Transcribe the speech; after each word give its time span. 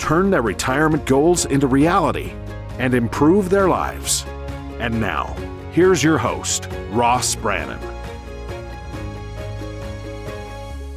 turn 0.00 0.30
their 0.30 0.42
retirement 0.42 1.04
goals 1.04 1.44
into 1.44 1.66
reality, 1.66 2.32
and 2.78 2.94
improve 2.94 3.50
their 3.50 3.68
lives. 3.68 4.24
And 4.80 4.98
now, 5.00 5.36
here's 5.72 6.02
your 6.02 6.18
host, 6.18 6.68
Ross 6.90 7.36
Brannan. 7.36 7.78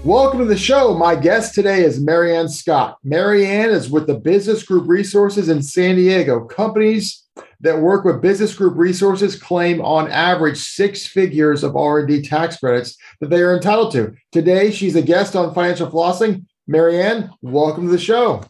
Welcome 0.03 0.39
to 0.39 0.45
the 0.45 0.57
show. 0.57 0.97
My 0.97 1.15
guest 1.15 1.53
today 1.53 1.83
is 1.83 2.03
Maryann 2.03 2.49
Scott. 2.49 2.97
Maryann 3.05 3.69
is 3.69 3.89
with 3.89 4.07
the 4.07 4.15
Business 4.15 4.63
Group 4.63 4.87
Resources 4.87 5.49
in 5.49 5.61
San 5.61 5.95
Diego. 5.95 6.45
Companies 6.45 7.23
that 7.59 7.79
work 7.79 8.03
with 8.03 8.21
Business 8.21 8.53
Group 8.55 8.77
Resources 8.77 9.39
claim 9.39 9.81
on 9.81 10.11
average 10.11 10.57
six 10.57 11.05
figures 11.07 11.63
of 11.63 11.75
R&D 11.75 12.21
tax 12.23 12.57
credits 12.57 12.97
that 13.19 13.29
they 13.29 13.41
are 13.41 13.55
entitled 13.55 13.91
to. 13.93 14.13
Today, 14.31 14.71
she's 14.71 14.95
a 14.95 15.01
guest 15.01 15.35
on 15.35 15.53
Financial 15.53 15.89
Flossing. 15.89 16.45
Maryann, 16.69 17.29
welcome 17.41 17.85
to 17.85 17.91
the 17.91 17.97
show. 17.97 18.43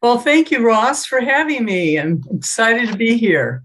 Well, 0.00 0.18
thank 0.18 0.50
you, 0.50 0.64
Ross, 0.64 1.06
for 1.06 1.20
having 1.20 1.64
me. 1.64 1.98
I'm 1.98 2.22
excited 2.32 2.88
to 2.90 2.96
be 2.96 3.16
here. 3.16 3.64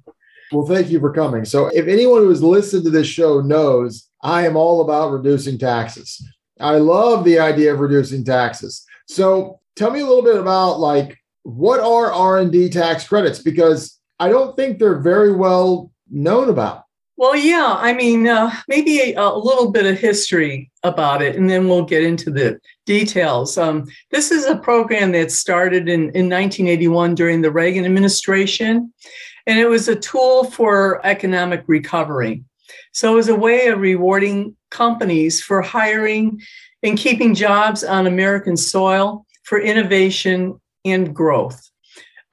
Well, 0.51 0.65
thank 0.65 0.89
you 0.89 0.99
for 0.99 1.11
coming. 1.11 1.45
So, 1.45 1.67
if 1.67 1.87
anyone 1.87 2.21
who 2.21 2.29
has 2.29 2.43
listened 2.43 2.83
to 2.85 2.89
this 2.89 3.07
show 3.07 3.41
knows, 3.41 4.09
I 4.21 4.45
am 4.45 4.55
all 4.55 4.81
about 4.81 5.11
reducing 5.11 5.57
taxes. 5.57 6.23
I 6.59 6.77
love 6.77 7.25
the 7.25 7.39
idea 7.39 7.73
of 7.73 7.79
reducing 7.79 8.23
taxes. 8.23 8.85
So 9.07 9.59
tell 9.75 9.91
me 9.91 9.99
a 9.99 10.05
little 10.05 10.23
bit 10.23 10.37
about 10.37 10.79
like 10.79 11.17
what 11.43 11.79
are 11.79 12.11
R&D 12.11 12.69
tax 12.69 13.07
credits 13.07 13.39
because 13.39 13.99
I 14.19 14.29
don't 14.29 14.55
think 14.55 14.79
they're 14.79 15.01
very 15.01 15.33
well 15.33 15.91
known 16.09 16.49
about. 16.49 16.82
Well, 17.15 17.35
yeah, 17.35 17.75
I 17.77 17.93
mean, 17.93 18.27
uh, 18.27 18.51
maybe 18.67 18.99
a, 18.99 19.19
a, 19.19 19.37
little 19.37 19.71
bit 19.71 19.85
of 19.85 19.99
history 19.99 20.71
about 20.81 21.21
it, 21.21 21.35
and 21.35 21.47
then 21.47 21.67
we'll 21.67 21.85
get 21.85 22.03
into 22.03 22.31
the 22.31 22.59
details. 22.87 23.55
Um, 23.57 23.85
this 24.09 24.31
is 24.31 24.45
a 24.45 24.57
program 24.57 25.11
that 25.11 25.31
started 25.31 25.87
in, 25.87 26.01
in 26.15 26.27
1981 26.27 27.13
during 27.13 27.41
the 27.41 27.51
Reagan 27.51 27.85
administration, 27.85 28.91
and 29.45 29.59
it 29.59 29.67
was 29.67 29.87
a 29.87 29.95
tool 29.95 30.45
for 30.45 31.05
economic 31.05 31.63
recovery. 31.67 32.43
So 32.93 33.13
it 33.13 33.15
was 33.15 33.29
a 33.29 33.35
way 33.35 33.67
of 33.67 33.79
rewarding 33.79 34.55
companies 34.71 35.41
for 35.41 35.61
hiring 35.61 36.41
and 36.81 36.97
keeping 36.97 37.35
jobs 37.35 37.83
on 37.83 38.07
American 38.07 38.57
soil 38.57 39.25
for 39.43 39.59
innovation 39.59 40.59
and 40.83 41.15
growth. 41.15 41.69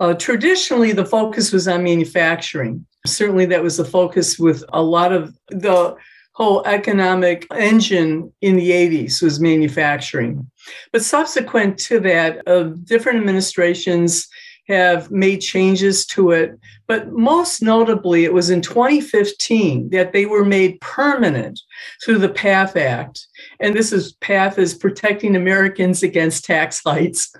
Uh, 0.00 0.15
traditionally, 0.15 0.92
the 0.92 1.05
focus 1.05 1.53
was 1.53 1.69
on 1.69 1.84
manufacturing. 1.84 2.87
Certainly, 3.06 3.47
that 3.47 3.62
was 3.62 3.77
the 3.77 3.84
focus 3.84 4.39
with 4.39 4.62
a 4.73 4.83
lot 4.83 5.12
of 5.12 5.34
the 5.48 5.97
whole 6.33 6.65
economic 6.67 7.47
engine 7.55 8.33
in 8.41 8.56
the 8.56 8.70
80s 8.70 9.23
was 9.23 9.41
manufacturing. 9.41 10.51
But 10.93 11.03
subsequent 11.03 11.78
to 11.81 12.01
that, 12.01 12.47
uh, 12.47 12.71
different 12.84 13.19
administrations 13.19 14.28
have 14.71 15.11
made 15.11 15.41
changes 15.41 16.06
to 16.06 16.31
it. 16.31 16.59
But 16.87 17.12
most 17.12 17.61
notably, 17.61 18.25
it 18.25 18.33
was 18.33 18.51
in 18.51 18.62
2015 18.62 19.91
that 19.91 20.12
they 20.12 20.27
were 20.27 20.45
made 20.45 20.81
permanent 20.81 21.61
through 22.05 22.19
the 22.19 22.28
PATH 22.28 22.77
Act. 22.77 23.27
And 23.59 23.75
this 23.75 23.93
is 23.93 24.15
PATH 24.15 24.59
is 24.59 24.75
protecting 24.75 25.37
Americans 25.37 26.03
against 26.03 26.44
tax 26.44 26.81
hikes. 26.84 27.32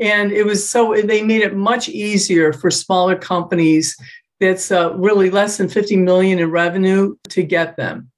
And 0.00 0.32
it 0.32 0.44
was 0.44 0.68
so 0.68 0.94
they 0.94 1.22
made 1.22 1.42
it 1.42 1.56
much 1.56 1.88
easier 1.88 2.52
for 2.52 2.70
smaller 2.70 3.16
companies 3.16 3.96
that's 4.42 4.72
uh, 4.72 4.92
really 4.96 5.30
less 5.30 5.56
than 5.56 5.68
50 5.68 5.96
million 5.96 6.40
in 6.40 6.50
revenue 6.50 7.14
to 7.28 7.44
get 7.44 7.76
them. 7.76 8.10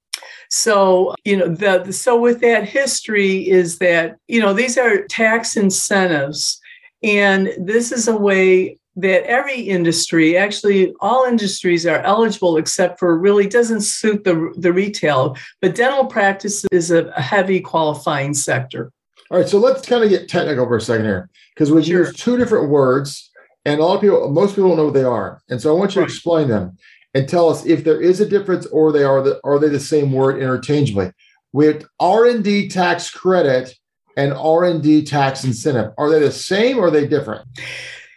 So, 0.50 1.14
you 1.24 1.36
know, 1.36 1.48
the 1.48 1.92
so 1.92 2.18
with 2.18 2.40
that 2.40 2.66
history 2.66 3.48
is 3.48 3.78
that, 3.78 4.16
you 4.26 4.40
know, 4.40 4.54
these 4.54 4.78
are 4.78 5.04
tax 5.04 5.56
incentives 5.56 6.60
and 7.02 7.52
this 7.58 7.92
is 7.92 8.08
a 8.08 8.16
way 8.16 8.78
that 8.96 9.24
every 9.24 9.60
industry, 9.60 10.36
actually 10.38 10.94
all 11.00 11.24
industries 11.24 11.84
are 11.84 11.98
eligible 11.98 12.56
except 12.56 12.98
for 12.98 13.18
really 13.18 13.46
doesn't 13.46 13.82
suit 13.82 14.24
the, 14.24 14.54
the 14.56 14.72
retail, 14.72 15.36
but 15.60 15.74
dental 15.74 16.06
practice 16.06 16.64
is 16.70 16.90
a, 16.90 17.06
a 17.08 17.20
heavy 17.20 17.60
qualifying 17.60 18.32
sector. 18.32 18.92
All 19.30 19.38
right, 19.38 19.48
so 19.48 19.58
let's 19.58 19.86
kind 19.86 20.04
of 20.04 20.10
get 20.10 20.28
technical 20.28 20.66
for 20.66 20.76
a 20.76 20.80
second 20.80 21.06
here 21.06 21.28
because 21.54 21.72
we 21.72 21.82
sure. 21.82 22.06
use 22.06 22.14
two 22.14 22.38
different 22.38 22.70
words 22.70 23.30
and 23.64 23.80
a 23.80 23.84
lot 23.84 23.96
of 23.96 24.00
people, 24.00 24.30
most 24.30 24.54
people 24.54 24.68
don't 24.68 24.76
know 24.76 24.84
what 24.86 24.94
they 24.94 25.04
are. 25.04 25.40
And 25.48 25.60
so 25.60 25.74
I 25.74 25.78
want 25.78 25.94
you 25.94 26.00
right. 26.00 26.08
to 26.08 26.12
explain 26.12 26.48
them 26.48 26.76
and 27.14 27.28
tell 27.28 27.48
us 27.48 27.64
if 27.64 27.84
there 27.84 28.00
is 28.00 28.20
a 28.20 28.28
difference 28.28 28.66
or 28.66 28.92
they 28.92 29.04
are 29.04 29.22
the, 29.22 29.40
are 29.44 29.58
they 29.58 29.68
the 29.68 29.80
same 29.80 30.12
word 30.12 30.42
interchangeably. 30.42 31.12
With 31.52 31.86
R&D 32.00 32.68
tax 32.68 33.10
credit, 33.10 33.74
and 34.16 34.32
R&D 34.32 35.04
tax 35.04 35.44
incentive? 35.44 35.92
Are 35.98 36.10
they 36.10 36.20
the 36.20 36.32
same 36.32 36.78
or 36.78 36.86
are 36.86 36.90
they 36.90 37.06
different? 37.06 37.46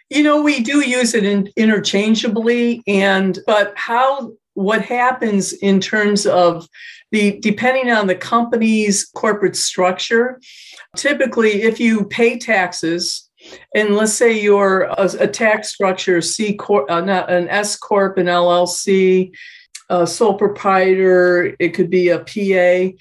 You 0.09 0.23
know, 0.23 0.41
we 0.41 0.61
do 0.61 0.81
use 0.81 1.13
it 1.13 1.25
in, 1.25 1.49
interchangeably 1.57 2.81
and 2.87 3.39
but 3.45 3.73
how 3.75 4.31
what 4.53 4.81
happens 4.81 5.53
in 5.53 5.79
terms 5.79 6.25
of 6.25 6.67
the 7.11 7.39
depending 7.39 7.91
on 7.91 8.07
the 8.07 8.15
company's 8.15 9.05
corporate 9.15 9.55
structure, 9.55 10.39
typically 10.95 11.63
if 11.63 11.79
you 11.79 12.05
pay 12.05 12.37
taxes 12.37 13.26
and 13.75 13.95
let's 13.95 14.13
say 14.13 14.39
you're 14.39 14.83
a, 14.83 15.09
a 15.19 15.27
tax 15.27 15.73
structure 15.73 16.21
C 16.21 16.55
corp, 16.55 16.89
uh, 16.89 17.01
not 17.01 17.31
an 17.31 17.47
S 17.49 17.75
corp, 17.75 18.17
an 18.17 18.27
LLC, 18.27 19.31
a 19.89 20.05
sole 20.05 20.35
proprietor, 20.35 21.55
it 21.59 21.69
could 21.69 21.89
be 21.89 22.09
a 22.09 22.19
PA 22.19 22.95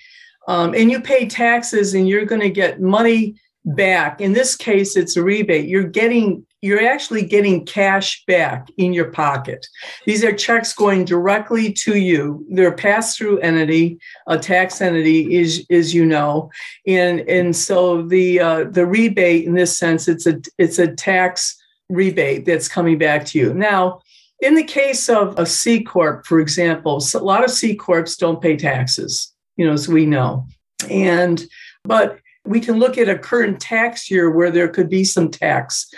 um, 0.48 0.74
and 0.74 0.90
you 0.90 1.00
pay 1.00 1.26
taxes 1.26 1.94
and 1.94 2.08
you're 2.08 2.24
going 2.24 2.40
to 2.40 2.50
get 2.50 2.80
money 2.80 3.36
back. 3.64 4.20
In 4.20 4.32
this 4.32 4.56
case, 4.56 4.96
it's 4.96 5.16
a 5.16 5.22
rebate. 5.22 5.68
You're 5.68 5.88
getting 5.88 6.46
you're 6.66 6.87
actually 6.87 7.25
getting 7.25 7.65
cash 7.65 8.25
back 8.27 8.69
in 8.77 8.93
your 8.93 9.10
pocket. 9.10 9.66
These 10.04 10.25
are 10.25 10.32
checks 10.32 10.72
going 10.72 11.04
directly 11.04 11.72
to 11.84 11.97
you. 11.97 12.44
They're 12.50 12.69
a 12.69 12.77
pass-through 12.77 13.38
entity, 13.38 13.99
a 14.27 14.38
tax 14.38 14.81
entity, 14.81 15.34
is 15.34 15.65
as 15.71 15.94
you 15.94 16.05
know, 16.05 16.50
and 16.87 17.21
and 17.21 17.55
so 17.55 18.03
the 18.03 18.41
uh, 18.41 18.65
the 18.65 18.87
rebate 18.87 19.47
in 19.47 19.55
this 19.55 19.76
sense, 19.78 20.09
it's 20.09 20.26
a 20.26 20.41
it's 20.59 20.78
a 20.78 20.94
tax 20.94 21.56
rebate 21.88 22.44
that's 22.44 22.69
coming 22.69 22.99
back 22.99 23.25
to 23.26 23.38
you. 23.38 23.55
Now, 23.55 24.00
in 24.41 24.55
the 24.55 24.65
case 24.65 25.09
of 25.09 25.38
a 25.38 25.47
C 25.47 25.82
corp, 25.82 26.26
for 26.26 26.41
example, 26.41 27.03
a 27.15 27.19
lot 27.19 27.44
of 27.44 27.50
C 27.50 27.76
corps 27.76 28.16
don't 28.16 28.43
pay 28.43 28.56
taxes 28.56 29.32
you 29.56 29.66
know, 29.66 29.72
as 29.72 29.88
we 29.88 30.06
know. 30.06 30.47
And, 30.91 31.44
but 31.84 32.19
we 32.44 32.60
can 32.60 32.78
look 32.78 32.99
at 32.99 33.09
a 33.09 33.19
current 33.19 33.60
tax 33.60 34.10
year 34.10 34.31
where 34.31 34.50
there 34.50 34.69
could 34.69 34.88
be 34.88 35.05
some 35.05 35.31
tax 35.31 35.88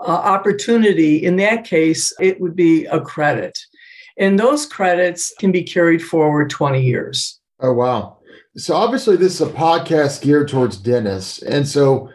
uh, 0.00 0.10
opportunity. 0.10 1.24
In 1.24 1.36
that 1.36 1.64
case, 1.64 2.12
it 2.20 2.40
would 2.40 2.56
be 2.56 2.86
a 2.86 3.00
credit. 3.00 3.58
And 4.18 4.38
those 4.38 4.66
credits 4.66 5.32
can 5.38 5.52
be 5.52 5.62
carried 5.62 6.02
forward 6.02 6.50
20 6.50 6.82
years. 6.82 7.40
Oh, 7.60 7.72
wow. 7.72 8.18
So 8.56 8.74
obviously 8.74 9.16
this 9.16 9.40
is 9.40 9.40
a 9.40 9.52
podcast 9.52 10.22
geared 10.22 10.48
towards 10.48 10.76
dentists. 10.76 11.42
And 11.42 11.66
so 11.66 12.10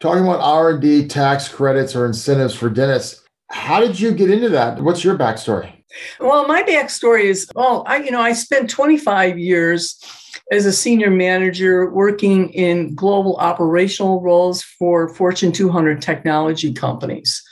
talking 0.00 0.24
about 0.24 0.40
R&D 0.40 1.06
tax 1.06 1.48
credits 1.48 1.94
or 1.94 2.06
incentives 2.06 2.54
for 2.54 2.68
dentists, 2.68 3.22
how 3.50 3.80
did 3.80 4.00
you 4.00 4.10
get 4.12 4.30
into 4.30 4.48
that? 4.48 4.82
What's 4.82 5.04
your 5.04 5.16
backstory? 5.16 5.83
Well, 6.20 6.46
my 6.46 6.62
backstory 6.62 7.24
is, 7.24 7.48
well, 7.54 7.84
I, 7.86 7.98
you 7.98 8.10
know, 8.10 8.20
I 8.20 8.32
spent 8.32 8.70
25 8.70 9.38
years 9.38 9.98
as 10.50 10.66
a 10.66 10.72
senior 10.72 11.10
manager 11.10 11.90
working 11.90 12.50
in 12.50 12.94
global 12.94 13.36
operational 13.36 14.20
roles 14.20 14.62
for 14.62 15.08
Fortune 15.14 15.52
200 15.52 16.02
technology 16.02 16.72
companies. 16.72 17.42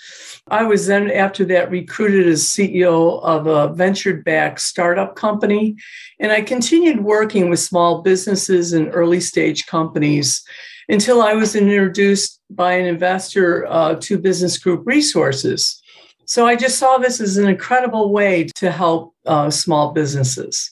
I 0.49 0.65
was 0.65 0.87
then, 0.87 1.11
after 1.11 1.45
that, 1.47 1.71
recruited 1.71 2.27
as 2.27 2.43
CEO 2.43 3.23
of 3.23 3.47
a 3.47 3.73
venture 3.73 4.17
backed 4.23 4.61
startup 4.61 5.15
company. 5.15 5.77
And 6.19 6.33
I 6.33 6.43
continued 6.43 7.05
working 7.05 7.49
with 7.49 7.61
small 7.61 8.03
businesses 8.03 8.73
and 8.73 8.91
early 8.93 9.21
stage 9.21 9.67
companies 9.67 10.43
until 10.89 11.23
I 11.23 11.35
was 11.35 11.55
introduced 11.55 12.41
by 12.51 12.75
an 12.75 12.87
investor 12.87 13.67
uh, 13.67 13.95
to 14.01 14.19
Business 14.19 14.59
Group 14.59 14.83
Resources. 14.85 15.82
So 16.33 16.47
I 16.47 16.57
just 16.57 16.79
saw 16.79 16.97
this 16.97 17.21
as 17.21 17.37
an 17.37 17.47
incredible 17.47 18.11
way 18.11 18.45
to 18.55 18.71
help 18.71 19.15
uh, 19.27 19.51
small 19.51 19.93
businesses. 19.93 20.71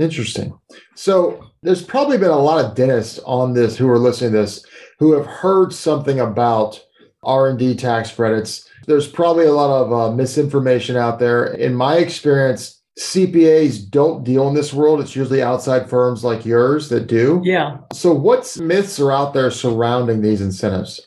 Interesting. 0.00 0.58
So 0.94 1.50
there's 1.62 1.82
probably 1.82 2.16
been 2.16 2.30
a 2.30 2.38
lot 2.38 2.64
of 2.64 2.74
dentists 2.74 3.18
on 3.26 3.52
this 3.52 3.76
who 3.76 3.90
are 3.90 3.98
listening 3.98 4.32
to 4.32 4.38
this 4.38 4.64
who 4.98 5.12
have 5.12 5.26
heard 5.26 5.74
something 5.74 6.18
about 6.18 6.82
R&D 7.24 7.74
tax 7.74 8.10
credits. 8.10 8.66
There's 8.86 9.06
probably 9.06 9.44
a 9.44 9.52
lot 9.52 9.82
of 9.82 9.92
uh, 9.92 10.16
misinformation 10.16 10.96
out 10.96 11.18
there. 11.18 11.44
In 11.44 11.74
my 11.74 11.98
experience, 11.98 12.80
CPAs 12.98 13.90
don't 13.90 14.24
deal 14.24 14.48
in 14.48 14.54
this 14.54 14.72
world. 14.72 15.02
It's 15.02 15.14
usually 15.14 15.42
outside 15.42 15.90
firms 15.90 16.24
like 16.24 16.46
yours 16.46 16.88
that 16.88 17.06
do. 17.06 17.42
Yeah. 17.44 17.76
So, 17.92 18.14
what 18.14 18.56
myths 18.62 18.98
are 18.98 19.12
out 19.12 19.34
there 19.34 19.50
surrounding 19.50 20.22
these 20.22 20.40
incentives? 20.40 21.06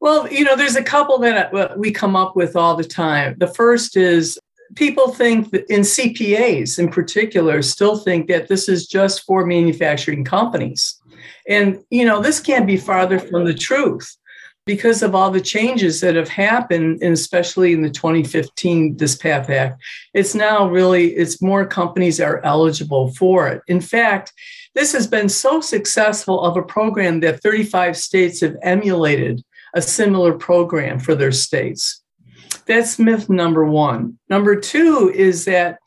Well, 0.00 0.30
you 0.30 0.44
know, 0.44 0.56
there's 0.56 0.76
a 0.76 0.82
couple 0.82 1.18
that 1.18 1.54
uh, 1.54 1.74
we 1.76 1.90
come 1.90 2.16
up 2.16 2.36
with 2.36 2.54
all 2.54 2.76
the 2.76 2.84
time. 2.84 3.36
The 3.38 3.46
first 3.46 3.96
is 3.96 4.38
people 4.74 5.10
think 5.10 5.50
that 5.50 5.64
in 5.72 5.80
CPAs 5.80 6.78
in 6.78 6.88
particular 6.88 7.62
still 7.62 7.96
think 7.96 8.28
that 8.28 8.48
this 8.48 8.68
is 8.68 8.86
just 8.86 9.24
for 9.24 9.46
manufacturing 9.46 10.24
companies. 10.24 11.00
And, 11.48 11.82
you 11.90 12.04
know, 12.04 12.20
this 12.20 12.40
can't 12.40 12.66
be 12.66 12.76
farther 12.76 13.18
from 13.18 13.44
the 13.44 13.54
truth 13.54 14.16
because 14.66 15.02
of 15.02 15.14
all 15.14 15.30
the 15.30 15.40
changes 15.40 16.00
that 16.00 16.16
have 16.16 16.28
happened, 16.28 17.00
and 17.00 17.12
especially 17.12 17.72
in 17.72 17.82
the 17.82 17.90
2015 17.90 18.96
this 18.96 19.14
PATH 19.14 19.48
Act. 19.48 19.80
It's 20.12 20.34
now 20.34 20.68
really, 20.68 21.14
it's 21.14 21.40
more 21.40 21.64
companies 21.64 22.20
are 22.20 22.44
eligible 22.44 23.14
for 23.14 23.46
it. 23.46 23.62
In 23.68 23.80
fact, 23.80 24.32
this 24.74 24.92
has 24.92 25.06
been 25.06 25.28
so 25.28 25.60
successful 25.60 26.40
of 26.42 26.56
a 26.56 26.62
program 26.62 27.20
that 27.20 27.40
35 27.42 27.96
states 27.96 28.40
have 28.40 28.56
emulated 28.62 29.42
a 29.76 29.82
similar 29.82 30.32
program 30.32 30.98
for 30.98 31.14
their 31.14 31.30
states. 31.30 32.02
That's 32.66 32.98
myth 32.98 33.28
number 33.28 33.64
one. 33.66 34.18
Number 34.30 34.58
two 34.58 35.12
is 35.14 35.44
that 35.44 35.78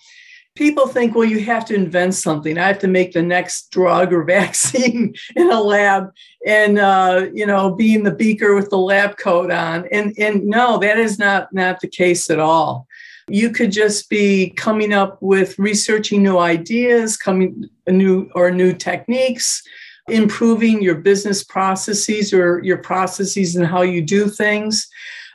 people 0.56 0.88
think, 0.88 1.16
well, 1.16 1.28
you 1.28 1.40
have 1.40 1.66
to 1.66 1.74
invent 1.74 2.14
something. 2.14 2.58
I 2.58 2.68
have 2.68 2.80
to 2.80 2.88
make 2.88 3.14
the 3.14 3.24
next 3.24 3.72
drug 3.72 4.14
or 4.14 4.24
vaccine 4.38 5.16
in 5.36 5.52
a 5.52 5.60
lab 5.60 6.12
and, 6.46 6.78
uh, 6.78 7.28
you 7.34 7.48
know, 7.48 7.74
be 7.76 7.96
in 7.96 8.04
the 8.04 8.14
beaker 8.14 8.54
with 8.54 8.70
the 8.70 8.78
lab 8.78 9.18
coat 9.18 9.50
on. 9.50 9.88
And, 9.92 10.14
and 10.20 10.46
no, 10.46 10.78
that 10.78 11.00
is 11.00 11.18
not, 11.18 11.52
not 11.52 11.82
the 11.82 11.88
case 11.88 12.30
at 12.30 12.40
all. 12.40 12.88
You 13.28 13.50
could 13.50 13.72
just 13.72 14.08
be 14.10 14.52
coming 14.52 14.94
up 14.94 15.18
with 15.20 15.58
researching 15.58 16.22
new 16.22 16.38
ideas, 16.38 17.18
coming 17.18 17.66
new 17.88 18.30
or 18.36 18.52
new 18.52 18.74
techniques, 18.74 19.64
improving 20.12 20.82
your 20.82 20.96
business 20.96 21.44
processes 21.44 22.34
or 22.34 22.64
your 22.64 22.78
processes 22.78 23.56
and 23.56 23.66
how 23.66 23.82
you 23.82 24.02
do 24.02 24.28
things. 24.28 24.88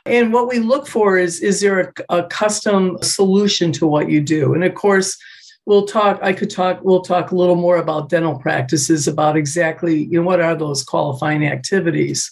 And 0.05 0.31
what 0.31 0.47
we 0.47 0.59
look 0.59 0.87
for 0.87 1.17
is 1.17 1.41
is 1.41 1.61
there 1.61 1.79
a, 1.79 2.17
a 2.17 2.27
custom 2.27 2.97
solution 3.01 3.71
to 3.73 3.87
what 3.87 4.09
you 4.09 4.21
do? 4.21 4.53
And 4.53 4.63
of 4.63 4.75
course, 4.75 5.17
we'll 5.65 5.85
talk 5.85 6.19
i 6.21 6.31
could 6.31 6.49
talk 6.49 6.79
we'll 6.83 7.01
talk 7.01 7.31
a 7.31 7.35
little 7.35 7.55
more 7.55 7.77
about 7.77 8.09
dental 8.09 8.37
practices 8.39 9.07
about 9.07 9.35
exactly 9.35 10.03
you 10.05 10.19
know 10.19 10.25
what 10.25 10.39
are 10.39 10.55
those 10.55 10.83
qualifying 10.83 11.45
activities 11.45 12.31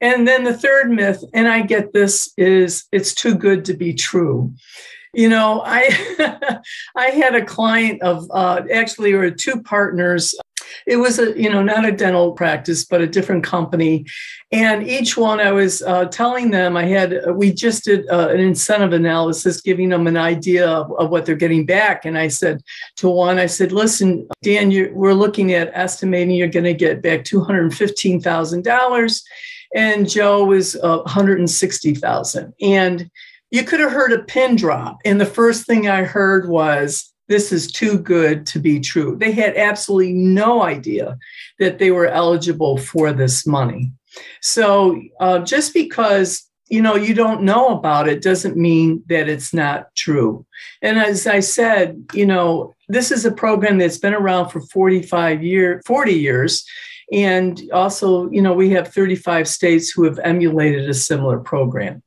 and 0.00 0.28
then 0.28 0.44
the 0.44 0.56
third 0.56 0.90
myth 0.90 1.24
and 1.34 1.48
i 1.48 1.60
get 1.62 1.92
this 1.92 2.32
is 2.36 2.84
it's 2.92 3.14
too 3.14 3.34
good 3.34 3.64
to 3.64 3.74
be 3.74 3.92
true 3.94 4.52
you 5.14 5.28
know 5.28 5.62
i 5.64 6.60
i 6.96 7.06
had 7.06 7.34
a 7.34 7.44
client 7.44 8.00
of 8.02 8.26
uh, 8.30 8.62
actually 8.72 9.12
or 9.12 9.30
two 9.30 9.62
partners 9.62 10.34
it 10.86 10.96
was 10.96 11.18
a 11.18 11.38
you 11.40 11.50
know 11.50 11.62
not 11.62 11.84
a 11.84 11.92
dental 11.92 12.32
practice 12.32 12.84
but 12.84 13.00
a 13.00 13.06
different 13.06 13.44
company. 13.44 14.06
And 14.50 14.88
each 14.88 15.16
one 15.16 15.40
i 15.40 15.52
was 15.52 15.82
uh, 15.82 16.06
telling 16.06 16.50
them 16.50 16.76
i 16.76 16.84
had 16.84 17.20
we 17.34 17.52
just 17.52 17.84
did 17.84 18.08
uh, 18.08 18.28
an 18.28 18.40
incentive 18.40 18.92
analysis 18.92 19.60
giving 19.60 19.90
them 19.90 20.06
an 20.06 20.16
idea 20.16 20.66
of, 20.68 20.90
of, 20.98 21.10
what 21.10 21.26
they're 21.26 21.36
getting 21.36 21.66
back. 21.66 22.04
And 22.04 22.16
i 22.16 22.28
said 22.28 22.62
to 22.96 23.08
one 23.08 23.38
i 23.38 23.46
said 23.46 23.72
listen 23.72 24.26
dan 24.42 24.70
we're 24.94 25.14
looking 25.14 25.52
at 25.52 25.70
estimating 25.74 26.36
you're 26.36 26.48
going 26.48 26.64
to 26.64 26.74
get 26.74 27.02
back 27.02 27.24
$215000 27.24 29.22
and 29.74 30.08
joe 30.08 30.44
was 30.44 30.76
uh, 30.76 31.02
160000 31.04 32.54
and 32.60 33.10
you 33.50 33.64
could 33.64 33.80
have 33.80 33.92
heard 33.92 34.12
a 34.12 34.22
pin 34.24 34.56
drop. 34.56 34.98
And 35.04 35.20
the 35.20 35.26
first 35.26 35.66
thing 35.66 35.88
i 35.88 36.02
heard 36.04 36.48
was 36.48 37.12
this 37.28 37.52
is 37.52 37.70
too 37.70 37.98
good 37.98 38.46
to 38.46 38.58
be 38.58 38.80
true. 38.80 39.16
They 39.16 39.32
had 39.32 39.56
absolutely 39.56 40.12
no 40.12 40.62
idea 40.62 41.18
that 41.58 41.78
they 41.78 41.90
were 41.90 42.06
eligible 42.06 42.78
for 42.78 43.12
this 43.12 43.46
money. 43.46 43.92
So 44.40 45.00
uh, 45.20 45.40
just 45.40 45.74
because 45.74 46.44
you 46.70 46.82
know 46.82 46.96
you 46.96 47.14
don't 47.14 47.42
know 47.42 47.68
about 47.68 48.08
it 48.08 48.22
doesn't 48.22 48.56
mean 48.56 49.02
that 49.08 49.28
it's 49.28 49.54
not 49.54 49.94
true. 49.94 50.44
And 50.82 50.98
as 50.98 51.26
I 51.26 51.40
said, 51.40 52.04
you 52.12 52.26
know 52.26 52.74
this 52.88 53.10
is 53.10 53.24
a 53.24 53.32
program 53.32 53.78
that's 53.78 53.98
been 53.98 54.14
around 54.14 54.48
for 54.48 54.60
45 54.60 55.42
years, 55.42 55.82
40 55.86 56.12
years. 56.12 56.64
And 57.12 57.62
also, 57.72 58.30
you 58.30 58.42
know, 58.42 58.52
we 58.52 58.70
have 58.70 58.92
35 58.92 59.48
states 59.48 59.90
who 59.90 60.04
have 60.04 60.18
emulated 60.20 60.88
a 60.88 60.94
similar 60.94 61.38
program. 61.38 62.02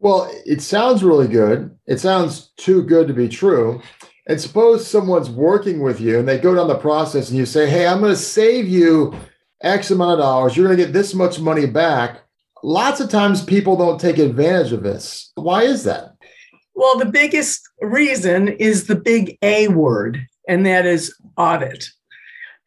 Well, 0.00 0.30
it 0.46 0.62
sounds 0.62 1.02
really 1.02 1.28
good. 1.28 1.76
It 1.86 1.98
sounds 1.98 2.52
too 2.56 2.82
good 2.82 3.08
to 3.08 3.14
be 3.14 3.28
true. 3.28 3.82
And 4.28 4.38
suppose 4.38 4.86
someone's 4.86 5.30
working 5.30 5.80
with 5.80 6.00
you 6.00 6.18
and 6.18 6.28
they 6.28 6.38
go 6.38 6.54
down 6.54 6.68
the 6.68 6.76
process 6.76 7.30
and 7.30 7.38
you 7.38 7.46
say, 7.46 7.68
Hey, 7.68 7.86
I'm 7.86 8.00
going 8.00 8.12
to 8.12 8.16
save 8.16 8.68
you 8.68 9.14
X 9.62 9.90
amount 9.90 10.12
of 10.12 10.18
dollars. 10.18 10.56
You're 10.56 10.66
going 10.66 10.76
to 10.76 10.84
get 10.84 10.92
this 10.92 11.14
much 11.14 11.40
money 11.40 11.66
back. 11.66 12.20
Lots 12.62 13.00
of 13.00 13.08
times 13.08 13.42
people 13.42 13.76
don't 13.76 14.00
take 14.00 14.18
advantage 14.18 14.72
of 14.72 14.82
this. 14.82 15.32
Why 15.36 15.62
is 15.62 15.84
that? 15.84 16.14
Well, 16.74 16.98
the 16.98 17.06
biggest 17.06 17.68
reason 17.80 18.48
is 18.48 18.86
the 18.86 18.94
big 18.94 19.36
A 19.42 19.68
word, 19.68 20.24
and 20.46 20.64
that 20.66 20.86
is 20.86 21.16
audit. 21.36 21.88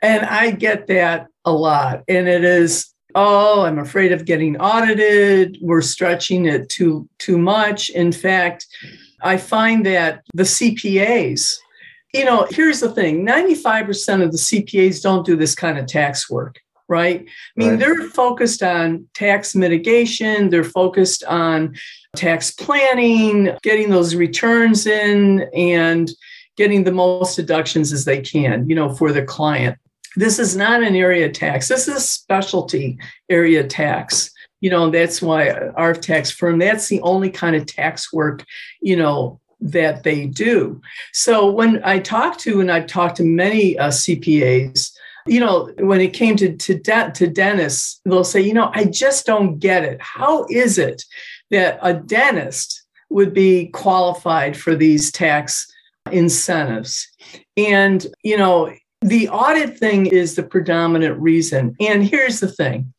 And 0.02 0.26
I 0.26 0.52
get 0.52 0.88
that 0.88 1.28
a 1.46 1.52
lot. 1.52 2.04
And 2.08 2.28
it 2.28 2.44
is, 2.44 2.94
oh, 3.16 3.62
I'm 3.62 3.80
afraid 3.80 4.12
of 4.12 4.26
getting 4.26 4.58
audited. 4.58 5.58
We're 5.62 5.82
stretching 5.82 6.46
it 6.46 6.70
too 6.70 7.08
too 7.20 7.38
much. 7.38 7.90
In 7.92 8.12
fact, 8.12 8.66
I 9.24 9.38
find 9.38 9.86
that 9.86 10.24
the 10.34 10.44
CPAs, 10.44 11.58
you 12.14 12.26
know, 12.26 12.48
here's 12.50 12.80
the 12.80 12.92
thing 12.92 13.26
95% 13.26 14.24
of 14.24 14.32
the 14.32 14.38
CPAs 14.38 15.02
don't 15.02 15.26
do 15.26 15.36
this 15.36 15.56
kind 15.56 15.78
of 15.78 15.86
tax 15.86 16.30
work, 16.30 16.60
right? 16.88 17.22
I 17.22 17.30
mean, 17.56 17.70
right. 17.72 17.80
they're 17.80 18.10
focused 18.10 18.64
on 18.64 19.08
tax 19.14 19.56
mitigation, 19.56 20.50
they're 20.50 20.64
focused 20.64 21.24
on 21.26 21.76
tax 22.16 22.52
planning, 22.52 23.56
getting 23.64 23.90
those 23.90 24.16
returns 24.16 24.86
in, 24.86 25.50
and 25.56 26.12
getting 26.58 26.84
the 26.84 26.92
most 26.92 27.36
deductions 27.36 27.94
as 27.94 28.06
they 28.06 28.22
can, 28.22 28.70
you 28.70 28.76
know, 28.76 28.94
for 28.94 29.12
the 29.12 29.24
client. 29.24 29.78
This 30.18 30.40
is 30.40 30.58
not 30.58 30.84
an 30.84 30.96
area 30.96 31.30
tax. 31.30 31.70
This 31.70 31.88
is 31.88 31.96
a 31.96 32.02
specialty 32.02 32.98
area 33.30 33.66
tax 33.66 34.30
you 34.62 34.70
know 34.70 34.90
that's 34.90 35.22
why 35.22 35.50
our 35.76 35.94
tax 35.94 36.32
firm 36.32 36.60
that's 36.60 36.88
the 36.88 37.02
only 37.02 37.30
kind 37.30 37.56
of 37.56 37.66
tax 37.66 38.14
work 38.14 38.46
you 38.82 38.96
know 38.96 39.40
that 39.64 40.02
they 40.04 40.26
do. 40.26 40.82
So 41.14 41.52
when 41.52 41.82
i 41.84 42.00
talk 42.00 42.38
to 42.40 42.62
and 42.62 42.72
i've 42.72 42.88
talked 42.88 43.18
to 43.18 43.24
many 43.24 43.78
uh, 43.78 43.90
cpas 43.90 44.92
you 45.28 45.40
know 45.40 45.72
when 45.80 46.02
it 46.02 46.14
came 46.14 46.36
to 46.38 46.56
to, 46.56 46.80
de- 46.80 47.12
to 47.12 47.28
dentists 47.28 48.02
they'll 48.06 48.24
say 48.24 48.42
you 48.42 48.54
know 48.54 48.72
i 48.74 48.86
just 48.86 49.26
don't 49.26 49.60
get 49.60 49.84
it. 49.84 50.02
How 50.02 50.46
is 50.50 50.78
it 50.78 51.04
that 51.50 51.80
a 51.82 51.94
dentist 51.94 52.84
would 53.10 53.34
be 53.34 53.68
qualified 53.68 54.56
for 54.56 54.74
these 54.74 55.12
tax 55.12 55.68
incentives? 56.12 57.08
And 57.58 58.08
you 58.24 58.38
know 58.38 58.74
the 59.02 59.30
audit 59.30 59.78
thing 59.78 60.06
is 60.06 60.36
the 60.36 60.44
predominant 60.44 61.20
reason. 61.20 61.76
And 61.80 62.04
here's 62.04 62.40
the 62.40 62.48
thing. 62.48 62.94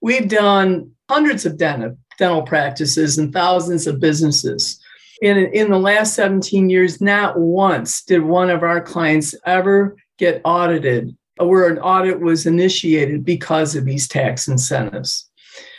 We've 0.00 0.28
done 0.28 0.92
hundreds 1.08 1.46
of 1.46 1.56
dental, 1.56 1.96
dental 2.18 2.42
practices 2.42 3.18
and 3.18 3.32
thousands 3.32 3.86
of 3.86 4.00
businesses. 4.00 4.80
In, 5.20 5.36
in 5.36 5.70
the 5.70 5.78
last 5.78 6.14
17 6.14 6.70
years, 6.70 7.00
not 7.00 7.38
once 7.38 8.02
did 8.02 8.22
one 8.22 8.50
of 8.50 8.62
our 8.62 8.80
clients 8.80 9.34
ever 9.44 9.96
get 10.18 10.40
audited 10.44 11.16
where 11.38 11.68
an 11.68 11.78
audit 11.78 12.20
was 12.20 12.46
initiated 12.46 13.24
because 13.24 13.74
of 13.74 13.84
these 13.84 14.08
tax 14.08 14.48
incentives. 14.48 15.28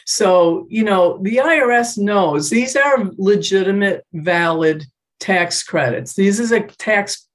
So, 0.06 0.66
you 0.70 0.84
know, 0.84 1.20
the 1.22 1.38
IRS 1.38 1.98
knows 1.98 2.50
these 2.50 2.76
are 2.76 3.12
legitimate, 3.18 4.06
valid 4.14 4.86
tax 5.20 5.62
credits. 5.64 6.14
This 6.14 6.40
is 6.40 6.52
a 6.52 6.62
tax 6.62 7.28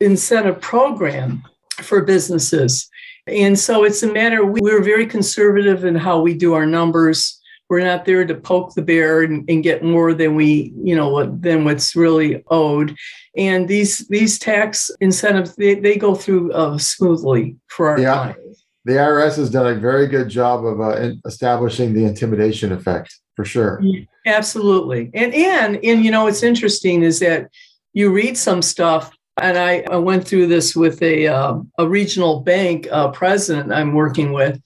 incentive 0.00 0.60
program 0.60 1.42
for 1.82 2.02
businesses. 2.02 2.88
And 3.26 3.58
so 3.58 3.84
it's 3.84 4.02
a 4.02 4.12
matter, 4.12 4.44
we're 4.44 4.82
very 4.82 5.06
conservative 5.06 5.84
in 5.84 5.94
how 5.94 6.20
we 6.20 6.34
do 6.34 6.54
our 6.54 6.66
numbers. 6.66 7.40
We're 7.68 7.84
not 7.84 8.04
there 8.04 8.24
to 8.24 8.34
poke 8.34 8.74
the 8.74 8.82
bear 8.82 9.22
and, 9.22 9.48
and 9.50 9.62
get 9.62 9.82
more 9.82 10.14
than 10.14 10.36
we, 10.36 10.72
you 10.76 10.94
know, 10.94 11.26
than 11.40 11.64
what's 11.64 11.96
really 11.96 12.44
owed. 12.48 12.94
And 13.36 13.66
these 13.66 14.06
these 14.08 14.38
tax 14.38 14.90
incentives, 15.00 15.56
they, 15.56 15.74
they 15.74 15.96
go 15.96 16.14
through 16.14 16.52
uh, 16.52 16.78
smoothly 16.78 17.56
for 17.66 17.88
our 17.88 17.98
yeah. 17.98 18.14
clients. 18.14 18.64
The 18.84 18.92
IRS 18.92 19.36
has 19.36 19.50
done 19.50 19.66
a 19.66 19.74
very 19.74 20.06
good 20.06 20.28
job 20.28 20.64
of 20.64 20.80
uh, 20.80 21.10
establishing 21.24 21.92
the 21.92 22.04
intimidation 22.04 22.70
effect 22.70 23.18
for 23.34 23.44
sure. 23.44 23.82
Absolutely. 24.26 25.10
And, 25.12 25.34
and, 25.34 25.84
and, 25.84 26.04
you 26.04 26.12
know, 26.12 26.24
what's 26.24 26.44
interesting 26.44 27.02
is 27.02 27.18
that 27.18 27.50
you 27.94 28.12
read 28.12 28.38
some 28.38 28.62
stuff 28.62 29.15
and 29.40 29.58
I, 29.58 29.84
I 29.90 29.96
went 29.96 30.26
through 30.26 30.46
this 30.46 30.74
with 30.74 31.02
a, 31.02 31.26
uh, 31.26 31.58
a 31.78 31.88
regional 31.88 32.40
bank 32.40 32.88
uh, 32.90 33.10
president 33.10 33.72
I'm 33.72 33.92
working 33.92 34.32
with. 34.32 34.60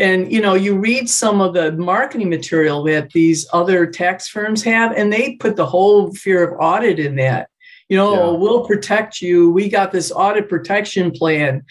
And 0.00 0.30
you 0.32 0.40
know, 0.40 0.54
you 0.54 0.76
read 0.76 1.08
some 1.08 1.40
of 1.40 1.54
the 1.54 1.72
marketing 1.72 2.28
material 2.28 2.82
that 2.84 3.10
these 3.10 3.46
other 3.52 3.86
tax 3.86 4.28
firms 4.28 4.62
have, 4.64 4.92
and 4.92 5.12
they 5.12 5.36
put 5.36 5.56
the 5.56 5.66
whole 5.66 6.12
fear 6.14 6.42
of 6.42 6.58
audit 6.60 6.98
in 6.98 7.16
that. 7.16 7.48
You 7.88 7.96
know, 7.96 8.32
yeah. 8.32 8.38
we'll 8.38 8.66
protect 8.66 9.20
you. 9.20 9.50
We 9.50 9.68
got 9.68 9.92
this 9.92 10.10
audit 10.10 10.48
protection 10.48 11.12
plan. 11.12 11.64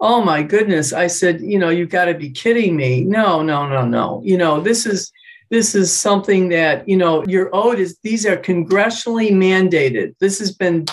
Oh 0.00 0.22
my 0.22 0.42
goodness. 0.42 0.92
I 0.92 1.08
said, 1.08 1.40
you 1.40 1.58
know, 1.58 1.68
you've 1.68 1.90
got 1.90 2.06
to 2.06 2.14
be 2.14 2.30
kidding 2.30 2.76
me. 2.76 3.02
No, 3.02 3.42
no, 3.42 3.68
no, 3.68 3.84
no. 3.84 4.22
You 4.24 4.38
know, 4.38 4.60
this 4.60 4.86
is 4.86 5.12
this 5.50 5.74
is 5.74 5.92
something 5.92 6.48
that, 6.50 6.88
you 6.88 6.96
know, 6.96 7.24
you're 7.26 7.50
owed 7.54 7.78
is 7.78 7.98
these 8.02 8.26
are 8.26 8.36
congressionally 8.36 9.30
mandated. 9.30 10.14
This 10.20 10.38
has 10.40 10.52
been 10.52 10.86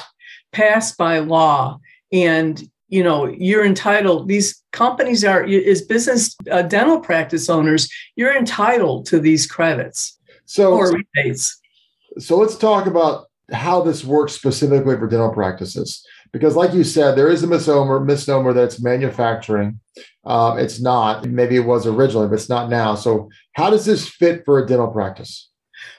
passed 0.51 0.97
by 0.97 1.19
law. 1.19 1.79
And 2.11 2.61
you 2.87 3.03
know 3.03 3.25
you're 3.25 3.65
entitled 3.65 4.27
these 4.27 4.63
companies 4.71 5.25
are 5.25 5.43
as 5.43 5.81
business 5.81 6.35
uh, 6.51 6.61
dental 6.61 6.99
practice 6.99 7.49
owners 7.49 7.89
you're 8.15 8.37
entitled 8.37 9.07
to 9.07 9.19
these 9.19 9.47
credits 9.47 10.19
so 10.45 10.73
or 10.73 10.91
rebates. 10.91 11.59
so 12.19 12.37
let's 12.37 12.55
talk 12.55 12.85
about 12.85 13.25
how 13.51 13.81
this 13.81 14.03
works 14.03 14.33
specifically 14.33 14.97
for 14.97 15.07
dental 15.07 15.31
practices. 15.31 16.05
Because 16.31 16.55
like 16.55 16.73
you 16.73 16.83
said 16.83 17.15
there 17.15 17.29
is 17.29 17.43
a 17.43 17.47
misnomer 17.47 17.99
misnomer 17.99 18.53
that 18.53 18.63
it's 18.63 18.81
manufacturing. 18.81 19.79
Um, 20.25 20.57
it's 20.57 20.81
not. 20.81 21.25
Maybe 21.25 21.55
it 21.55 21.65
was 21.65 21.85
originally 21.85 22.27
but 22.27 22.35
it's 22.35 22.49
not 22.49 22.69
now. 22.69 22.95
So 22.95 23.29
how 23.53 23.69
does 23.69 23.85
this 23.85 24.07
fit 24.07 24.43
for 24.45 24.59
a 24.59 24.65
dental 24.65 24.87
practice? 24.87 25.49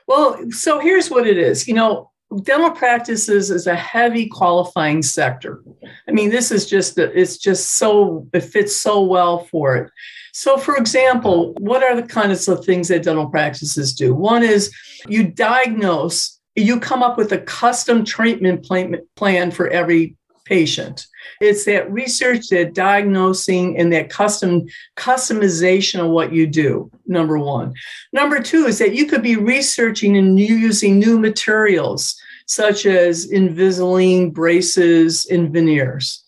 Well 0.06 0.50
so 0.50 0.80
here's 0.80 1.10
what 1.10 1.26
it 1.26 1.38
is. 1.38 1.68
You 1.68 1.74
know 1.74 2.10
dental 2.42 2.70
practices 2.70 3.50
is 3.50 3.66
a 3.66 3.74
heavy 3.74 4.26
qualifying 4.28 5.02
sector. 5.02 5.62
I 6.08 6.12
mean, 6.12 6.30
this 6.30 6.50
is 6.50 6.66
just 6.66 6.98
it's 6.98 7.38
just 7.38 7.72
so 7.72 8.26
it 8.32 8.40
fits 8.40 8.76
so 8.76 9.02
well 9.02 9.44
for 9.44 9.76
it. 9.76 9.90
So, 10.32 10.58
for 10.58 10.76
example, 10.76 11.54
what 11.58 11.82
are 11.82 11.96
the 11.96 12.06
kinds 12.06 12.48
of 12.48 12.64
things 12.64 12.88
that 12.88 13.04
dental 13.04 13.30
practices 13.30 13.94
do? 13.94 14.14
One 14.14 14.42
is 14.42 14.74
you 15.08 15.28
diagnose, 15.28 16.40
you 16.54 16.80
come 16.80 17.02
up 17.02 17.16
with 17.16 17.32
a 17.32 17.38
custom 17.38 18.04
treatment 18.04 18.64
plan, 18.64 19.50
for 19.50 19.68
every 19.68 20.16
patient. 20.46 21.06
It's 21.40 21.64
that 21.64 21.90
research, 21.92 22.48
that 22.48 22.72
diagnosing, 22.72 23.76
and 23.78 23.92
that 23.92 24.08
custom 24.08 24.66
customization 24.96 26.00
of 26.00 26.10
what 26.10 26.32
you 26.32 26.46
do. 26.46 26.90
Number 27.06 27.38
one. 27.38 27.74
Number 28.12 28.40
two 28.40 28.66
is 28.66 28.78
that 28.78 28.94
you 28.94 29.06
could 29.06 29.22
be 29.22 29.36
researching 29.36 30.16
and 30.16 30.38
using 30.38 30.98
new 30.98 31.18
materials 31.18 32.18
such 32.46 32.86
as 32.86 33.30
Invisalign 33.30 34.32
braces 34.32 35.26
and 35.26 35.52
veneers. 35.52 36.22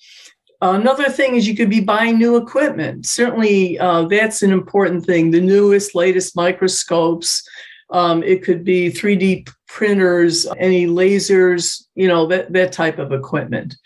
Another 0.60 1.08
thing 1.08 1.36
is 1.36 1.46
you 1.46 1.54
could 1.54 1.70
be 1.70 1.80
buying 1.80 2.18
new 2.18 2.36
equipment. 2.36 3.06
Certainly, 3.06 3.78
uh, 3.78 4.06
that's 4.08 4.42
an 4.42 4.50
important 4.50 5.06
thing. 5.06 5.30
The 5.30 5.40
newest, 5.40 5.94
latest 5.94 6.34
microscopes. 6.34 7.48
Um, 7.90 8.22
it 8.22 8.42
could 8.42 8.64
be 8.64 8.90
3D 8.90 9.48
printers, 9.66 10.46
any 10.58 10.86
lasers, 10.86 11.84
you 11.94 12.08
know, 12.08 12.26
that, 12.26 12.52
that 12.52 12.72
type 12.72 12.98
of 12.98 13.12
equipment. 13.12 13.76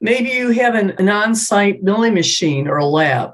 Maybe 0.00 0.30
you 0.30 0.50
have 0.50 0.74
an, 0.74 0.90
an 0.98 1.08
on 1.08 1.34
site 1.34 1.82
milling 1.82 2.14
machine 2.14 2.68
or 2.68 2.78
a 2.78 2.86
lab. 2.86 3.32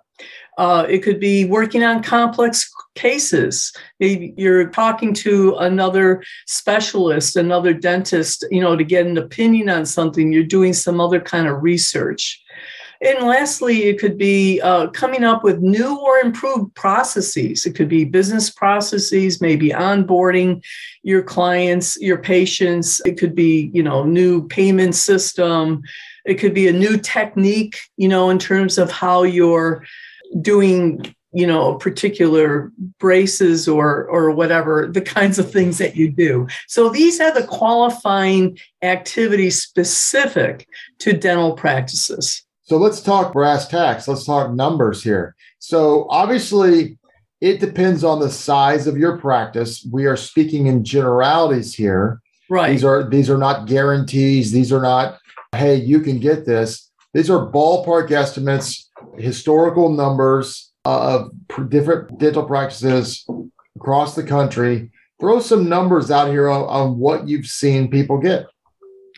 Uh, 0.56 0.86
it 0.88 1.02
could 1.02 1.18
be 1.18 1.44
working 1.46 1.82
on 1.82 2.02
complex 2.02 2.70
cases. 2.94 3.72
Maybe 3.98 4.34
you're 4.36 4.68
talking 4.68 5.12
to 5.14 5.56
another 5.56 6.22
specialist, 6.46 7.36
another 7.36 7.74
dentist, 7.74 8.46
you 8.50 8.60
know, 8.60 8.76
to 8.76 8.84
get 8.84 9.06
an 9.06 9.18
opinion 9.18 9.68
on 9.68 9.84
something. 9.84 10.32
You're 10.32 10.44
doing 10.44 10.72
some 10.72 11.00
other 11.00 11.20
kind 11.20 11.48
of 11.48 11.62
research. 11.62 12.43
And 13.04 13.26
lastly, 13.26 13.82
it 13.82 13.98
could 13.98 14.16
be 14.16 14.62
uh, 14.62 14.88
coming 14.88 15.24
up 15.24 15.44
with 15.44 15.60
new 15.60 15.98
or 15.98 16.18
improved 16.18 16.74
processes. 16.74 17.66
It 17.66 17.74
could 17.74 17.88
be 17.88 18.04
business 18.06 18.48
processes, 18.48 19.42
maybe 19.42 19.68
onboarding 19.68 20.64
your 21.02 21.22
clients, 21.22 22.00
your 22.00 22.16
patients. 22.16 23.02
It 23.04 23.18
could 23.18 23.34
be, 23.34 23.70
you 23.74 23.82
know, 23.82 24.04
new 24.04 24.48
payment 24.48 24.94
system. 24.94 25.82
It 26.24 26.36
could 26.36 26.54
be 26.54 26.66
a 26.66 26.72
new 26.72 26.96
technique, 26.96 27.78
you 27.98 28.08
know, 28.08 28.30
in 28.30 28.38
terms 28.38 28.78
of 28.78 28.90
how 28.90 29.22
you're 29.24 29.84
doing 30.40 31.14
you 31.36 31.48
know 31.48 31.74
particular 31.74 32.72
braces 32.98 33.66
or 33.66 34.04
or 34.04 34.30
whatever 34.30 34.88
the 34.92 35.00
kinds 35.16 35.38
of 35.38 35.50
things 35.50 35.78
that 35.78 35.96
you 35.96 36.10
do 36.10 36.46
so 36.68 36.88
these 36.88 37.20
are 37.20 37.34
the 37.34 37.46
qualifying 37.46 38.56
activities 38.82 39.60
specific 39.60 40.68
to 40.98 41.12
dental 41.12 41.52
practices 41.54 42.43
so 42.64 42.78
let's 42.78 43.02
talk 43.02 43.32
brass 43.32 43.68
tacks. 43.68 44.08
Let's 44.08 44.24
talk 44.24 44.52
numbers 44.52 45.02
here. 45.02 45.36
So 45.58 46.06
obviously 46.08 46.98
it 47.40 47.60
depends 47.60 48.04
on 48.04 48.20
the 48.20 48.30
size 48.30 48.86
of 48.86 48.96
your 48.96 49.18
practice. 49.18 49.86
We 49.92 50.06
are 50.06 50.16
speaking 50.16 50.66
in 50.66 50.82
generalities 50.82 51.74
here. 51.74 52.20
Right. 52.48 52.70
These 52.70 52.84
are 52.84 53.08
these 53.08 53.28
are 53.28 53.38
not 53.38 53.66
guarantees. 53.66 54.50
These 54.50 54.72
are 54.72 54.80
not 54.80 55.18
hey 55.54 55.76
you 55.76 56.00
can 56.00 56.18
get 56.18 56.46
this. 56.46 56.90
These 57.12 57.30
are 57.30 57.50
ballpark 57.52 58.10
estimates 58.10 58.90
historical 59.18 59.90
numbers 59.90 60.72
uh, 60.86 61.26
of 61.50 61.70
different 61.70 62.18
dental 62.18 62.44
practices 62.44 63.26
across 63.76 64.14
the 64.14 64.24
country. 64.24 64.90
Throw 65.20 65.38
some 65.40 65.68
numbers 65.68 66.10
out 66.10 66.28
here 66.28 66.48
on, 66.48 66.62
on 66.62 66.98
what 66.98 67.28
you've 67.28 67.46
seen 67.46 67.90
people 67.90 68.18
get. 68.18 68.46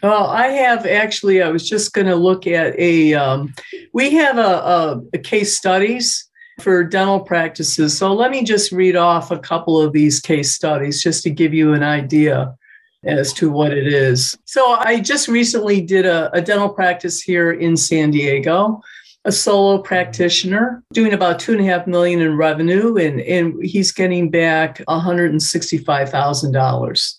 Well, 0.06 0.28
I 0.28 0.46
have 0.48 0.86
actually. 0.86 1.42
I 1.42 1.48
was 1.48 1.68
just 1.68 1.92
going 1.92 2.06
to 2.06 2.14
look 2.14 2.46
at 2.46 2.78
a. 2.78 3.14
Um, 3.14 3.52
we 3.92 4.12
have 4.12 4.38
a, 4.38 4.40
a, 4.40 5.02
a, 5.14 5.18
case 5.18 5.56
studies 5.56 6.30
for 6.60 6.84
dental 6.84 7.18
practices. 7.18 7.98
So 7.98 8.14
let 8.14 8.30
me 8.30 8.44
just 8.44 8.70
read 8.70 8.94
off 8.94 9.32
a 9.32 9.38
couple 9.38 9.80
of 9.80 9.92
these 9.92 10.20
case 10.20 10.52
studies 10.52 11.02
just 11.02 11.24
to 11.24 11.30
give 11.30 11.52
you 11.52 11.72
an 11.72 11.82
idea 11.82 12.54
as 13.02 13.32
to 13.32 13.50
what 13.50 13.72
it 13.72 13.88
is. 13.88 14.38
So 14.44 14.74
I 14.74 15.00
just 15.00 15.26
recently 15.26 15.80
did 15.80 16.06
a, 16.06 16.30
a 16.32 16.40
dental 16.40 16.68
practice 16.68 17.20
here 17.20 17.50
in 17.50 17.76
San 17.76 18.12
Diego 18.12 18.80
a 19.24 19.32
solo 19.32 19.78
practitioner 19.78 20.84
doing 20.92 21.12
about 21.12 21.40
two 21.40 21.50
and 21.50 21.60
a 21.60 21.64
half 21.64 21.88
million 21.88 22.20
in 22.20 22.36
revenue 22.36 22.96
and, 22.96 23.20
and 23.22 23.60
he's 23.60 23.90
getting 23.90 24.30
back 24.30 24.78
$165,000. 24.88 27.14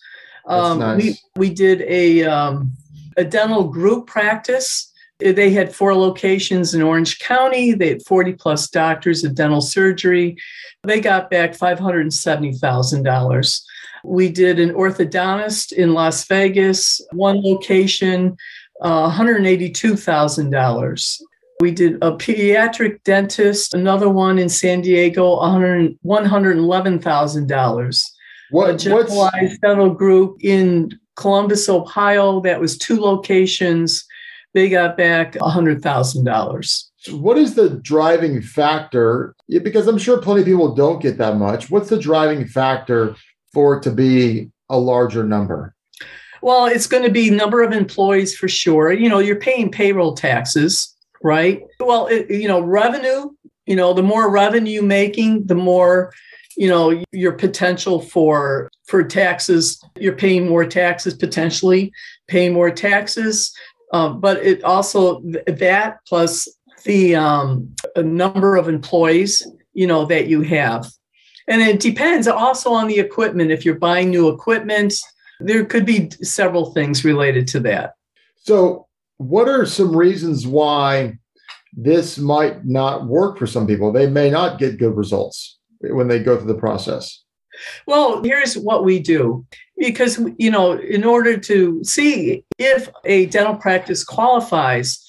Um, 0.48 0.80
nice. 0.80 1.04
we, 1.04 1.20
we 1.36 1.50
did 1.54 1.82
a, 1.82 2.24
um, 2.24 2.72
a 3.18 3.24
dental 3.24 3.66
group 3.66 4.08
practice. 4.08 4.92
They 5.20 5.50
had 5.50 5.76
four 5.76 5.96
locations 5.96 6.76
in 6.76 6.82
Orange 6.82 7.20
County. 7.20 7.74
They 7.74 7.90
had 7.90 8.06
40 8.06 8.34
plus 8.34 8.70
doctors 8.70 9.24
of 9.24 9.36
dental 9.36 9.62
surgery. 9.62 10.38
They 10.84 11.00
got 11.02 11.30
back 11.30 11.52
$570,000. 11.54 13.62
We 14.04 14.30
did 14.30 14.60
an 14.60 14.74
orthodontist 14.74 15.72
in 15.74 15.94
Las 15.94 16.26
Vegas, 16.26 17.00
one 17.12 17.42
location, 17.42 18.38
uh, 18.82 19.12
$182,000. 19.12 21.22
We 21.60 21.72
did 21.72 21.96
a 21.96 22.12
pediatric 22.12 23.02
dentist, 23.04 23.74
another 23.74 24.10
one 24.10 24.38
in 24.38 24.50
San 24.50 24.82
Diego, 24.82 25.38
$111,000. 25.38 28.12
What, 28.50 28.70
a 28.70 28.78
generalized 28.78 29.62
dental 29.62 29.94
group 29.94 30.38
in 30.44 30.98
Columbus, 31.16 31.68
Ohio, 31.68 32.42
that 32.42 32.60
was 32.60 32.78
two 32.78 33.00
locations. 33.00 34.06
They 34.54 34.70
got 34.70 34.98
back 34.98 35.34
$100,000. 35.34 36.84
What 37.12 37.38
is 37.38 37.56
the 37.56 37.70
driving 37.70 38.42
factor? 38.42 39.36
Because 39.50 39.88
I'm 39.88 39.98
sure 39.98 40.22
plenty 40.22 40.42
of 40.42 40.48
people 40.48 40.76
don't 40.76 41.02
get 41.02 41.18
that 41.18 41.38
much. 41.38 41.70
What's 41.70 41.90
the 41.90 42.00
driving 42.00 42.48
factor 42.48 43.16
for 43.54 43.78
it 43.78 43.84
to 43.84 43.92
be 43.92 44.52
a 44.70 44.78
larger 44.78 45.24
number? 45.24 45.74
Well, 46.42 46.66
it's 46.66 46.88
going 46.88 47.04
to 47.04 47.12
be 47.12 47.30
number 47.30 47.64
of 47.64 47.72
employees 47.72 48.36
for 48.36 48.48
sure. 48.48 48.92
You 48.92 49.10
know, 49.10 49.20
you're 49.20 49.40
paying 49.40 49.72
payroll 49.72 50.14
taxes 50.14 50.96
right? 51.22 51.62
Well, 51.80 52.08
it, 52.08 52.30
you 52.30 52.48
know, 52.48 52.60
revenue, 52.60 53.32
you 53.66 53.76
know, 53.76 53.94
the 53.94 54.04
more 54.04 54.30
revenue 54.30 54.82
making, 54.82 55.48
the 55.48 55.56
more 55.56 56.14
you 56.58 56.68
know 56.68 57.02
your 57.12 57.34
potential 57.34 58.02
for 58.02 58.70
for 58.86 59.04
taxes. 59.04 59.82
You're 59.98 60.16
paying 60.16 60.48
more 60.48 60.66
taxes 60.66 61.14
potentially 61.14 61.92
paying 62.28 62.54
more 62.54 62.72
taxes. 62.72 63.54
Um, 63.94 64.20
but 64.20 64.44
it 64.46 64.64
also 64.66 65.22
that 65.48 66.00
plus 66.08 66.48
the 66.84 67.16
um, 67.16 67.74
number 67.96 68.58
of 68.58 68.68
employees 68.68 69.48
you 69.74 69.88
know 69.88 70.06
that 70.06 70.28
you 70.28 70.42
have. 70.42 70.88
And 71.48 71.62
it 71.62 71.80
depends 71.80 72.28
also 72.28 72.72
on 72.74 72.88
the 72.88 73.00
equipment. 73.00 73.52
If 73.52 73.64
you're 73.64 73.76
buying 73.76 74.10
new 74.10 74.28
equipment 74.28 74.94
there 75.40 75.66
could 75.66 75.86
be 75.86 76.10
several 76.24 76.74
things 76.74 77.06
related 77.06 77.48
to 77.50 77.60
that. 77.62 77.94
So 78.38 78.88
what 79.18 79.48
are 79.48 79.66
some 79.66 79.96
reasons 79.96 80.48
why 80.48 81.18
this 81.74 82.18
might 82.18 82.66
not 82.66 83.08
work 83.08 83.38
for 83.38 83.48
some 83.48 83.68
people? 83.68 83.92
They 83.92 84.08
may 84.08 84.30
not 84.30 84.60
get 84.60 84.80
good 84.80 84.96
results 84.96 85.58
when 85.82 86.08
they 86.08 86.20
go 86.20 86.38
through 86.38 86.48
the 86.48 86.60
process. 86.60 87.24
Well, 87.88 88.22
here's 88.24 88.58
what 88.58 88.84
we 88.84 89.00
do 89.00 89.46
because, 89.78 90.20
you 90.38 90.52
know, 90.52 90.74
in 90.74 91.04
order 91.04 91.38
to 91.38 91.84
see 91.84 92.44
if 92.58 92.90
a 93.06 93.28
dental 93.28 93.56
practice 93.56 94.04
qualifies, 94.04 95.04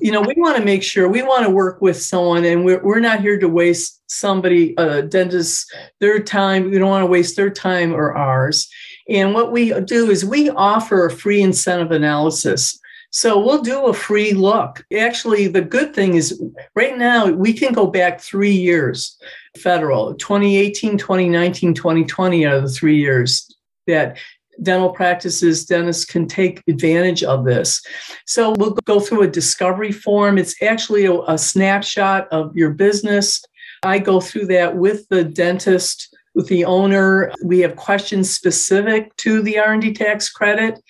you 0.00 0.10
know, 0.10 0.22
we 0.22 0.34
want 0.36 0.56
to 0.56 0.64
make 0.64 0.82
sure 0.82 1.08
we 1.08 1.22
want 1.22 1.44
to 1.44 1.50
work 1.50 1.80
with 1.80 2.00
someone 2.00 2.44
and 2.44 2.64
we're, 2.64 2.82
we're 2.82 3.00
not 3.00 3.20
here 3.20 3.38
to 3.38 3.48
waste 3.48 4.02
somebody, 4.06 4.74
a 4.78 5.02
dentist, 5.02 5.72
their 6.00 6.20
time. 6.20 6.70
We 6.70 6.78
don't 6.78 6.88
want 6.88 7.02
to 7.02 7.10
waste 7.10 7.36
their 7.36 7.50
time 7.50 7.94
or 7.94 8.14
ours. 8.14 8.68
And 9.08 9.34
what 9.34 9.52
we 9.52 9.78
do 9.82 10.10
is 10.10 10.24
we 10.24 10.48
offer 10.50 11.06
a 11.06 11.10
free 11.10 11.42
incentive 11.42 11.90
analysis. 11.90 12.78
So 13.10 13.38
we'll 13.38 13.62
do 13.62 13.86
a 13.86 13.94
free 13.94 14.32
look. 14.32 14.84
Actually, 14.96 15.46
the 15.46 15.62
good 15.62 15.94
thing 15.94 16.14
is 16.14 16.42
right 16.74 16.96
now 16.96 17.26
we 17.26 17.52
can 17.52 17.72
go 17.72 17.86
back 17.86 18.20
three 18.20 18.54
years 18.54 19.16
federal 19.58 20.14
2018, 20.14 20.98
2019, 20.98 21.74
2020 21.74 22.44
are 22.46 22.60
the 22.60 22.68
three 22.68 22.98
years 22.98 23.54
that 23.86 24.18
dental 24.62 24.90
practices, 24.90 25.64
dentists 25.64 26.04
can 26.04 26.26
take 26.26 26.62
advantage 26.68 27.24
of 27.24 27.44
this. 27.44 27.82
So 28.26 28.54
we'll 28.56 28.76
go 28.84 29.00
through 29.00 29.22
a 29.22 29.28
discovery 29.28 29.92
form. 29.92 30.38
It's 30.38 30.60
actually 30.62 31.06
a, 31.06 31.18
a 31.22 31.38
snapshot 31.38 32.28
of 32.30 32.56
your 32.56 32.70
business. 32.70 33.42
I 33.82 33.98
go 33.98 34.20
through 34.20 34.46
that 34.46 34.76
with 34.76 35.08
the 35.08 35.24
dentist 35.24 36.14
with 36.34 36.48
the 36.48 36.64
owner. 36.64 37.32
We 37.44 37.60
have 37.60 37.76
questions 37.76 38.34
specific 38.34 39.14
to 39.18 39.40
the 39.42 39.58
R&D 39.58 39.94
tax 39.94 40.30
credit. 40.30 40.82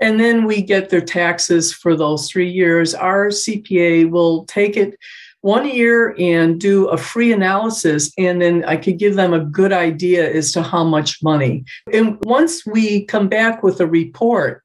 And 0.00 0.18
then 0.18 0.44
we 0.44 0.62
get 0.62 0.90
their 0.90 1.00
taxes 1.00 1.72
for 1.72 1.96
those 1.96 2.28
three 2.28 2.50
years. 2.50 2.94
Our 2.94 3.28
CPA 3.28 4.10
will 4.10 4.44
take 4.46 4.76
it 4.76 4.96
one 5.40 5.68
year 5.68 6.14
and 6.18 6.60
do 6.60 6.88
a 6.88 6.96
free 6.96 7.32
analysis, 7.32 8.12
and 8.18 8.42
then 8.42 8.64
I 8.64 8.76
could 8.76 8.98
give 8.98 9.14
them 9.14 9.32
a 9.32 9.44
good 9.44 9.72
idea 9.72 10.30
as 10.32 10.52
to 10.52 10.62
how 10.62 10.84
much 10.84 11.22
money. 11.22 11.64
And 11.92 12.18
once 12.24 12.66
we 12.66 13.04
come 13.04 13.28
back 13.28 13.62
with 13.62 13.80
a 13.80 13.86
report, 13.86 14.62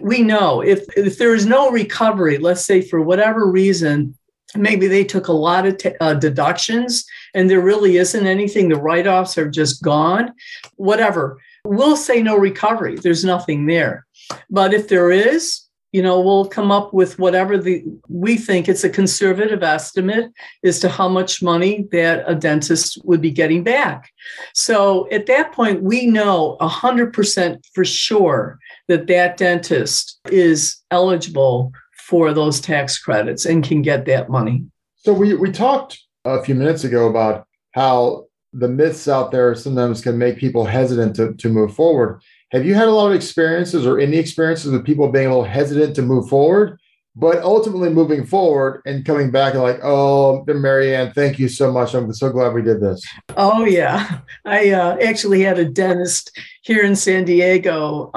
we 0.00 0.22
know 0.22 0.62
if, 0.62 0.84
if 0.96 1.18
there 1.18 1.34
is 1.34 1.46
no 1.46 1.70
recovery, 1.70 2.38
let's 2.38 2.64
say 2.64 2.80
for 2.82 3.00
whatever 3.00 3.50
reason, 3.50 4.16
maybe 4.54 4.86
they 4.86 5.04
took 5.04 5.28
a 5.28 5.32
lot 5.32 5.66
of 5.66 5.78
t- 5.78 5.94
uh, 6.00 6.14
deductions 6.14 7.04
and 7.34 7.48
there 7.48 7.60
really 7.60 7.96
isn't 7.96 8.26
anything, 8.26 8.68
the 8.68 8.76
write 8.76 9.06
offs 9.06 9.36
are 9.36 9.50
just 9.50 9.82
gone, 9.82 10.32
whatever. 10.76 11.38
We'll 11.64 11.96
say 11.96 12.22
no 12.22 12.36
recovery, 12.36 12.96
there's 12.96 13.24
nothing 13.24 13.66
there. 13.66 14.06
But 14.50 14.72
if 14.72 14.88
there 14.88 15.10
is, 15.10 15.62
you 15.96 16.02
know 16.02 16.20
we'll 16.20 16.44
come 16.44 16.70
up 16.70 16.92
with 16.92 17.18
whatever 17.18 17.56
the 17.56 17.82
we 18.06 18.36
think 18.36 18.68
it's 18.68 18.84
a 18.84 18.90
conservative 18.90 19.62
estimate 19.62 20.30
as 20.62 20.78
to 20.78 20.90
how 20.90 21.08
much 21.08 21.42
money 21.42 21.86
that 21.90 22.22
a 22.26 22.34
dentist 22.34 22.98
would 23.04 23.22
be 23.22 23.30
getting 23.30 23.64
back. 23.64 24.10
So 24.52 25.08
at 25.10 25.24
that 25.24 25.52
point 25.52 25.82
we 25.82 26.04
know 26.04 26.58
100% 26.60 27.64
for 27.72 27.84
sure 27.86 28.58
that 28.88 29.06
that 29.06 29.38
dentist 29.38 30.20
is 30.30 30.76
eligible 30.90 31.72
for 31.94 32.34
those 32.34 32.60
tax 32.60 32.98
credits 32.98 33.46
and 33.46 33.64
can 33.64 33.80
get 33.80 34.04
that 34.04 34.28
money. 34.28 34.66
So 34.98 35.14
we 35.14 35.32
we 35.32 35.50
talked 35.50 35.98
a 36.26 36.42
few 36.42 36.54
minutes 36.54 36.84
ago 36.84 37.08
about 37.08 37.46
how 37.72 38.26
the 38.52 38.68
myths 38.68 39.08
out 39.08 39.30
there 39.30 39.54
sometimes 39.54 40.02
can 40.02 40.18
make 40.18 40.36
people 40.36 40.66
hesitant 40.66 41.16
to, 41.16 41.32
to 41.34 41.48
move 41.48 41.74
forward 41.74 42.20
have 42.52 42.64
you 42.64 42.74
had 42.74 42.88
a 42.88 42.92
lot 42.92 43.08
of 43.08 43.14
experiences 43.14 43.86
or 43.86 43.98
any 43.98 44.16
experiences 44.16 44.70
with 44.70 44.84
people 44.84 45.10
being 45.10 45.26
a 45.26 45.30
little 45.30 45.44
hesitant 45.44 45.96
to 45.96 46.02
move 46.02 46.28
forward, 46.28 46.78
but 47.16 47.42
ultimately 47.42 47.88
moving 47.88 48.26
forward 48.26 48.82
and 48.86 49.04
coming 49.04 49.30
back 49.30 49.54
and 49.54 49.62
like, 49.62 49.80
oh, 49.82 50.44
Maryann, 50.46 51.14
thank 51.14 51.38
you 51.38 51.48
so 51.48 51.72
much. 51.72 51.94
I'm 51.94 52.12
so 52.12 52.30
glad 52.30 52.52
we 52.52 52.62
did 52.62 52.80
this. 52.80 53.02
Oh 53.36 53.64
yeah, 53.64 54.20
I 54.44 54.70
uh, 54.70 54.96
actually 55.02 55.42
had 55.42 55.58
a 55.58 55.64
dentist 55.64 56.38
here 56.62 56.84
in 56.84 56.94
San 56.94 57.24
Diego. 57.24 58.12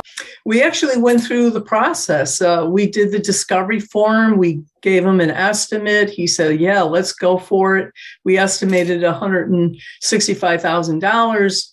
We 0.45 0.61
actually 0.61 0.97
went 0.97 1.23
through 1.23 1.51
the 1.51 1.61
process. 1.61 2.41
Uh, 2.41 2.65
we 2.67 2.89
did 2.89 3.11
the 3.11 3.19
discovery 3.19 3.79
form. 3.79 4.37
We 4.37 4.63
gave 4.81 5.05
him 5.05 5.19
an 5.21 5.31
estimate. 5.31 6.09
He 6.09 6.27
said, 6.27 6.59
"Yeah, 6.59 6.81
let's 6.81 7.13
go 7.13 7.37
for 7.37 7.77
it." 7.77 7.93
We 8.25 8.37
estimated 8.37 9.01
one 9.01 9.13
hundred 9.13 9.49
and 9.49 9.79
sixty-five 10.01 10.61
thousand 10.61 10.99
dollars 10.99 11.71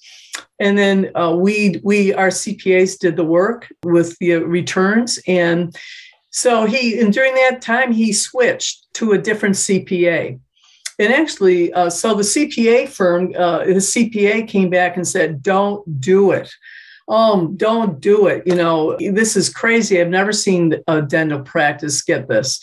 and 0.58 0.76
then 0.78 1.10
uh, 1.16 1.34
we 1.36 1.80
we 1.82 2.14
our 2.14 2.28
CPAs 2.28 2.98
did 2.98 3.16
the 3.16 3.24
work 3.24 3.68
with 3.84 4.16
the 4.18 4.34
returns, 4.36 5.18
and 5.26 5.76
so 6.30 6.64
he 6.66 6.99
and 6.99 7.12
during 7.12 7.34
that 7.34 7.62
time 7.62 7.92
he 7.92 8.12
switched 8.12 8.86
to 8.94 9.12
a 9.12 9.18
different 9.18 9.56
CPA. 9.56 10.38
And 10.99 11.12
actually, 11.12 11.72
uh, 11.75 11.90
so 11.90 12.14
the 12.14 12.22
CPA 12.22 12.88
firm, 12.88 13.32
uh, 13.36 13.64
the 13.64 13.75
CPA 13.75 14.49
came 14.49 14.70
back 14.70 14.96
and 14.96 15.06
said, 15.06 15.42
"Don't 15.42 16.00
do 16.00 16.32
it." 16.32 16.50
Um, 17.08 17.56
don't 17.56 18.00
do 18.00 18.26
it. 18.26 18.42
You 18.46 18.56
know, 18.56 18.96
this 18.99 19.36
is 19.36 19.49
crazy. 19.49 20.00
I've 20.00 20.08
never 20.08 20.32
seen 20.32 20.75
a 20.88 21.02
dental 21.02 21.40
practice 21.40 22.02
get 22.02 22.28
this. 22.28 22.60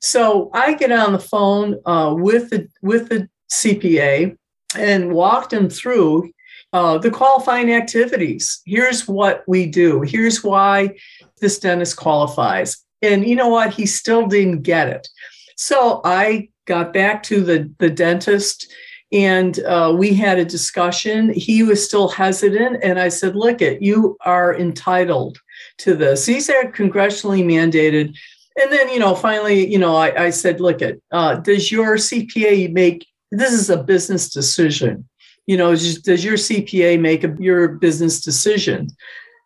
So 0.00 0.50
I 0.52 0.74
get 0.74 0.92
on 0.92 1.12
the 1.12 1.18
phone 1.18 1.76
uh, 1.86 2.14
with 2.16 2.50
the 2.50 2.68
with 2.82 3.08
the 3.08 3.28
CPA 3.50 4.36
and 4.76 5.12
walked 5.12 5.52
him 5.52 5.70
through 5.70 6.30
uh, 6.76 6.98
the 6.98 7.10
qualifying 7.10 7.72
activities. 7.72 8.60
Here's 8.66 9.08
what 9.08 9.44
we 9.46 9.64
do. 9.64 10.02
Here's 10.02 10.44
why 10.44 10.94
this 11.40 11.58
dentist 11.58 11.96
qualifies. 11.96 12.76
And 13.00 13.26
you 13.26 13.34
know 13.34 13.48
what? 13.48 13.72
He 13.72 13.86
still 13.86 14.26
didn't 14.26 14.60
get 14.60 14.88
it. 14.88 15.08
So 15.56 16.02
I 16.04 16.50
got 16.66 16.92
back 16.92 17.22
to 17.24 17.42
the, 17.42 17.72
the 17.78 17.88
dentist 17.88 18.70
and 19.10 19.58
uh, 19.60 19.94
we 19.96 20.12
had 20.12 20.38
a 20.38 20.44
discussion. 20.44 21.32
He 21.32 21.62
was 21.62 21.82
still 21.82 22.08
hesitant. 22.08 22.80
And 22.82 22.98
I 22.98 23.08
said, 23.08 23.36
Look, 23.36 23.62
it, 23.62 23.80
you 23.80 24.18
are 24.26 24.54
entitled 24.54 25.38
to 25.78 25.94
this. 25.94 26.26
These 26.26 26.50
are 26.50 26.70
congressionally 26.72 27.42
mandated. 27.42 28.14
And 28.60 28.70
then, 28.70 28.90
you 28.90 28.98
know, 28.98 29.14
finally, 29.14 29.66
you 29.66 29.78
know, 29.78 29.96
I, 29.96 30.26
I 30.26 30.30
said, 30.30 30.60
Look, 30.60 30.82
it, 30.82 31.00
uh, 31.10 31.36
does 31.36 31.72
your 31.72 31.96
CPA 31.96 32.70
make 32.70 33.06
this 33.30 33.54
is 33.54 33.70
a 33.70 33.82
business 33.82 34.28
decision? 34.28 35.08
You 35.46 35.56
know, 35.56 35.70
does 35.70 36.24
your 36.24 36.36
CPA 36.36 37.00
make 37.00 37.24
a, 37.24 37.34
your 37.38 37.68
business 37.68 38.20
decision? 38.20 38.88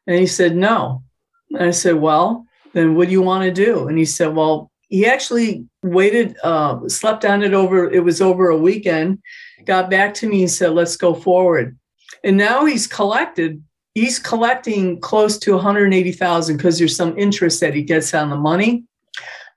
And 0.07 0.19
he 0.19 0.27
said, 0.27 0.57
no. 0.57 1.03
And 1.51 1.65
I 1.65 1.71
said, 1.71 1.97
well, 1.97 2.47
then 2.73 2.95
what 2.95 3.07
do 3.07 3.13
you 3.13 3.23
want 3.23 3.45
to 3.45 3.53
do? 3.53 3.87
And 3.87 3.99
he 3.99 4.05
said, 4.05 4.35
well, 4.35 4.71
he 4.89 5.07
actually 5.07 5.67
waited, 5.83 6.37
uh, 6.43 6.89
slept 6.89 7.25
on 7.25 7.43
it 7.43 7.55
over, 7.55 7.89
it 7.91 8.03
was 8.03 8.21
over 8.21 8.49
a 8.49 8.57
weekend, 8.57 9.21
got 9.65 9.91
back 9.91 10.15
to 10.15 10.29
me 10.29 10.43
and 10.43 10.51
said, 10.51 10.73
let's 10.73 10.97
go 10.97 11.15
forward. 11.15 11.79
And 12.25 12.37
now 12.37 12.65
he's 12.65 12.87
collected, 12.87 13.63
he's 13.95 14.19
collecting 14.19 15.01
close 15.01 15.39
to 15.39 15.55
180,000 15.55 16.57
because 16.57 16.79
there's 16.79 16.97
some 16.97 17.17
interest 17.17 17.61
that 17.61 17.75
he 17.75 17.83
gets 17.83 18.13
on 18.15 18.31
the 18.31 18.37
money. 18.37 18.85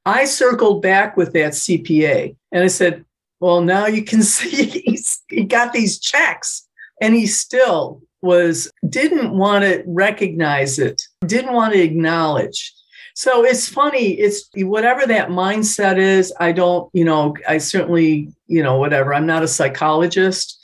I 0.05 0.25
circled 0.25 0.81
back 0.81 1.15
with 1.15 1.33
that 1.33 1.53
CPA 1.53 2.35
and 2.51 2.63
I 2.63 2.67
said, 2.67 3.05
well, 3.39 3.61
now 3.61 3.87
you 3.87 4.03
can 4.03 4.21
see 4.23 4.92
he 5.33 5.43
got 5.43 5.73
these 5.73 5.99
checks 5.99 6.67
and 7.01 7.13
he 7.15 7.27
still 7.27 8.01
was 8.21 8.71
didn't 8.87 9.37
want 9.37 9.63
to 9.63 9.83
recognize 9.85 10.79
it, 10.79 11.01
didn't 11.25 11.53
want 11.53 11.73
to 11.73 11.81
acknowledge. 11.81 12.73
So 13.15 13.45
it's 13.45 13.69
funny, 13.69 14.13
it's 14.13 14.49
whatever 14.55 15.05
that 15.05 15.29
mindset 15.29 15.97
is. 15.97 16.33
I 16.39 16.51
don't, 16.51 16.89
you 16.93 17.05
know, 17.05 17.35
I 17.47 17.59
certainly, 17.59 18.33
you 18.47 18.63
know, 18.63 18.77
whatever. 18.79 19.13
I'm 19.13 19.27
not 19.27 19.43
a 19.43 19.47
psychologist, 19.47 20.57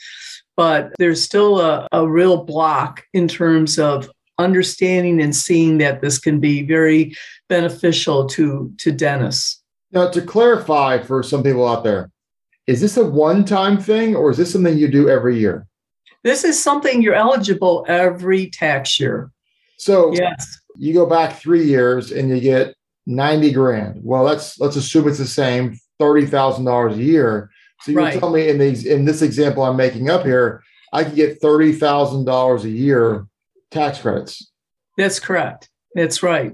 but 0.56 0.92
there's 0.98 1.22
still 1.22 1.60
a, 1.60 1.86
a 1.92 2.08
real 2.08 2.44
block 2.44 3.04
in 3.12 3.28
terms 3.28 3.78
of 3.78 4.10
understanding 4.38 5.20
and 5.20 5.36
seeing 5.36 5.78
that 5.78 6.00
this 6.00 6.18
can 6.18 6.40
be 6.40 6.62
very 6.62 7.14
beneficial 7.48 8.26
to 8.26 8.72
to 8.78 8.90
dentists. 8.90 9.62
Now, 9.92 10.08
to 10.10 10.22
clarify 10.22 11.02
for 11.02 11.22
some 11.22 11.42
people 11.42 11.68
out 11.68 11.84
there, 11.84 12.10
is 12.70 12.80
this 12.80 12.96
a 12.96 13.04
one 13.04 13.44
time 13.44 13.78
thing 13.78 14.14
or 14.14 14.30
is 14.30 14.36
this 14.36 14.52
something 14.52 14.78
you 14.78 14.86
do 14.86 15.08
every 15.08 15.36
year? 15.36 15.66
This 16.22 16.44
is 16.44 16.62
something 16.62 17.02
you're 17.02 17.16
eligible 17.16 17.84
every 17.88 18.48
tax 18.48 19.00
year. 19.00 19.32
So 19.76 20.12
yes. 20.12 20.60
you 20.76 20.94
go 20.94 21.04
back 21.04 21.36
three 21.36 21.64
years 21.64 22.12
and 22.12 22.30
you 22.30 22.38
get 22.38 22.76
90 23.06 23.50
grand. 23.50 24.00
Well, 24.04 24.22
let's 24.22 24.60
let's 24.60 24.76
assume 24.76 25.08
it's 25.08 25.18
the 25.18 25.26
same 25.26 25.80
$30,000 26.00 26.92
a 26.92 26.96
year. 26.96 27.50
So 27.80 27.90
you 27.90 27.98
right. 27.98 28.20
tell 28.20 28.30
me 28.30 28.48
in 28.48 28.58
these 28.58 28.86
in 28.86 29.04
this 29.04 29.20
example 29.20 29.64
I'm 29.64 29.76
making 29.76 30.08
up 30.08 30.24
here, 30.24 30.62
I 30.92 31.02
could 31.02 31.16
get 31.16 31.42
$30,000 31.42 32.62
a 32.62 32.68
year 32.68 33.26
tax 33.72 34.00
credits. 34.00 34.48
That's 34.96 35.18
correct. 35.18 35.70
That's 35.96 36.22
right 36.22 36.52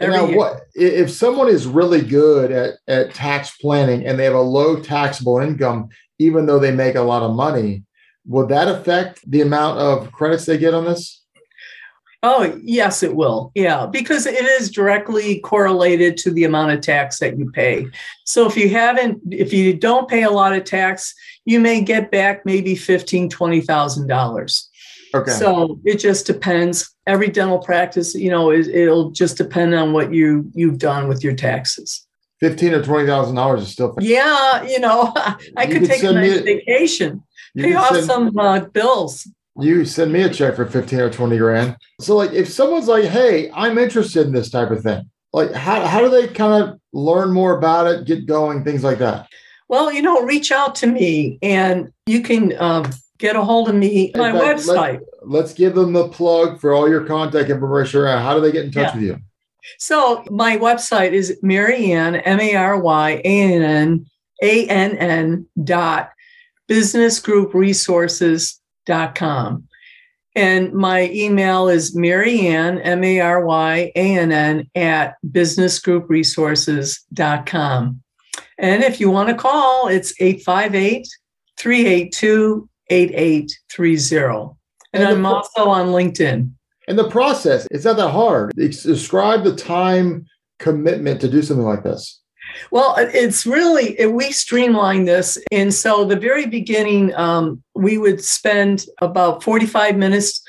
now, 0.00 0.26
year. 0.26 0.36
what 0.36 0.60
if 0.74 1.10
someone 1.10 1.48
is 1.48 1.66
really 1.66 2.02
good 2.02 2.52
at, 2.52 2.74
at 2.86 3.14
tax 3.14 3.56
planning 3.56 4.06
and 4.06 4.18
they 4.18 4.24
have 4.24 4.34
a 4.34 4.40
low 4.40 4.80
taxable 4.80 5.38
income, 5.38 5.88
even 6.18 6.46
though 6.46 6.58
they 6.58 6.72
make 6.72 6.94
a 6.94 7.02
lot 7.02 7.22
of 7.22 7.34
money? 7.34 7.84
Will 8.26 8.46
that 8.48 8.68
affect 8.68 9.28
the 9.30 9.40
amount 9.40 9.78
of 9.78 10.10
credits 10.12 10.46
they 10.46 10.58
get 10.58 10.74
on 10.74 10.84
this? 10.84 11.22
Oh, 12.22 12.58
yes, 12.62 13.04
it 13.04 13.14
will. 13.14 13.52
Yeah, 13.54 13.86
because 13.86 14.26
it 14.26 14.44
is 14.44 14.70
directly 14.70 15.38
correlated 15.40 16.16
to 16.18 16.32
the 16.32 16.44
amount 16.44 16.72
of 16.72 16.80
tax 16.80 17.20
that 17.20 17.38
you 17.38 17.50
pay. 17.52 17.86
So 18.24 18.46
if 18.46 18.56
you 18.56 18.68
haven't, 18.68 19.20
if 19.30 19.52
you 19.52 19.74
don't 19.74 20.08
pay 20.08 20.24
a 20.24 20.30
lot 20.30 20.52
of 20.52 20.64
tax, 20.64 21.14
you 21.44 21.60
may 21.60 21.82
get 21.82 22.10
back 22.10 22.44
maybe 22.44 22.74
fifteen, 22.74 23.28
twenty 23.28 23.60
thousand 23.60 24.08
dollars. 24.08 24.68
Okay. 25.16 25.32
So 25.32 25.80
it 25.84 25.96
just 25.98 26.26
depends. 26.26 26.94
Every 27.06 27.28
dental 27.28 27.58
practice, 27.58 28.14
you 28.14 28.30
know, 28.30 28.50
it, 28.50 28.66
it'll 28.68 29.10
just 29.10 29.36
depend 29.36 29.74
on 29.74 29.92
what 29.92 30.12
you 30.12 30.50
you've 30.54 30.78
done 30.78 31.08
with 31.08 31.22
your 31.24 31.34
taxes. 31.34 32.06
fifteen 32.40 32.72
or 32.74 32.82
twenty 32.82 33.06
thousand 33.06 33.34
dollars 33.36 33.62
is 33.62 33.68
still. 33.68 33.94
Yeah, 34.00 34.62
you 34.64 34.80
know, 34.80 35.12
I 35.56 35.64
You 35.64 35.78
could 35.80 35.88
take 35.88 36.02
a 36.02 36.12
nice 36.12 36.38
a- 36.40 36.42
vacation, 36.42 37.22
You 37.54 37.64
pay 37.64 37.74
off 37.74 37.94
send- 37.94 38.06
some 38.06 38.38
uh, 38.38 38.60
bills. 38.60 39.26
you 39.58 39.84
send 39.84 40.12
me 40.12 40.22
a 40.22 40.28
check 40.30 40.54
for 40.56 40.66
15 40.66 41.00
or 41.00 41.10
20 41.10 41.38
grand. 41.38 41.76
So 42.00 42.16
like 42.16 42.32
if 42.32 42.48
someone's 42.48 42.88
like, 42.88 43.04
hey, 43.04 43.50
I'm 43.54 43.78
interested 43.78 44.26
in 44.26 44.32
this 44.32 44.50
type 44.50 44.70
of 44.70 44.82
thing, 44.82 45.08
like 45.32 45.52
how, 45.52 45.86
how 45.86 46.00
do 46.00 46.08
they 46.10 46.28
kind 46.28 46.62
of 46.62 46.78
learn 46.92 47.32
more 47.32 47.56
about 47.56 47.86
it, 47.86 48.04
get 48.06 48.26
going, 48.26 48.64
things 48.64 48.84
like 48.84 48.98
that? 48.98 49.28
Well, 49.68 49.90
you 49.92 50.02
know, 50.02 50.20
reach 50.22 50.52
out 50.52 50.74
to 50.76 50.86
me 50.86 51.38
and 51.42 51.88
you 52.06 52.20
can 52.22 52.52
um, 52.60 52.90
get 53.18 53.34
a 53.34 53.42
hold 53.42 53.68
of 53.70 53.74
me 53.74 54.12
my 54.14 54.30
fact, 54.32 54.60
website. 54.60 55.00
Let's 55.26 55.52
give 55.52 55.74
them 55.74 55.92
the 55.92 56.06
plug 56.08 56.60
for 56.60 56.72
all 56.72 56.88
your 56.88 57.04
contact 57.04 57.50
information. 57.50 58.04
How 58.04 58.34
do 58.34 58.40
they 58.40 58.52
get 58.52 58.64
in 58.66 58.70
touch 58.70 58.94
Yeah. 58.94 58.94
with 58.94 59.02
you? 59.04 59.18
So 59.78 60.22
my 60.30 60.56
website 60.56 61.10
is 61.12 61.36
Maryann, 61.42 62.22
M-A-R-Y-A-N-N, 62.24 64.06
A-N-N 64.42 65.46
dot 65.64 66.10
businessgroupresources.com. 66.68 69.68
And 70.34 70.72
my 70.74 71.10
email 71.12 71.68
is 71.68 71.94
Maryann, 71.96 72.80
M-A-R-Y-A-N-N 72.84 74.70
at 74.74 75.14
businessgroupresources.com. 75.26 78.02
And 78.58 78.82
if 78.84 79.00
you 79.00 79.10
want 79.10 79.28
to 79.30 79.34
call, 79.34 79.88
it's 79.88 80.12
858 80.20 81.08
382 81.56 82.68
8830. 82.90 84.54
And 84.92 85.02
And 85.02 85.12
I'm 85.12 85.22
pro- 85.22 85.34
also 85.34 85.64
on 85.68 85.88
LinkedIn. 85.88 86.50
And 86.88 86.98
the 86.98 87.08
process, 87.08 87.66
it's 87.70 87.84
not 87.84 87.96
that 87.96 88.10
hard. 88.10 88.52
It's- 88.56 88.82
Describe 88.82 89.44
the 89.44 89.54
time 89.56 90.26
commitment 90.58 91.20
to 91.20 91.28
do 91.28 91.42
something 91.42 91.66
like 91.66 91.82
this. 91.82 92.20
Well, 92.70 92.94
it's 92.98 93.44
really 93.44 94.06
we 94.06 94.30
streamline 94.32 95.04
this, 95.04 95.36
and 95.52 95.74
so 95.74 96.04
the 96.06 96.16
very 96.16 96.46
beginning, 96.46 97.12
um, 97.14 97.62
we 97.74 97.98
would 97.98 98.24
spend 98.24 98.86
about 99.02 99.42
forty-five 99.42 99.96
minutes 99.96 100.40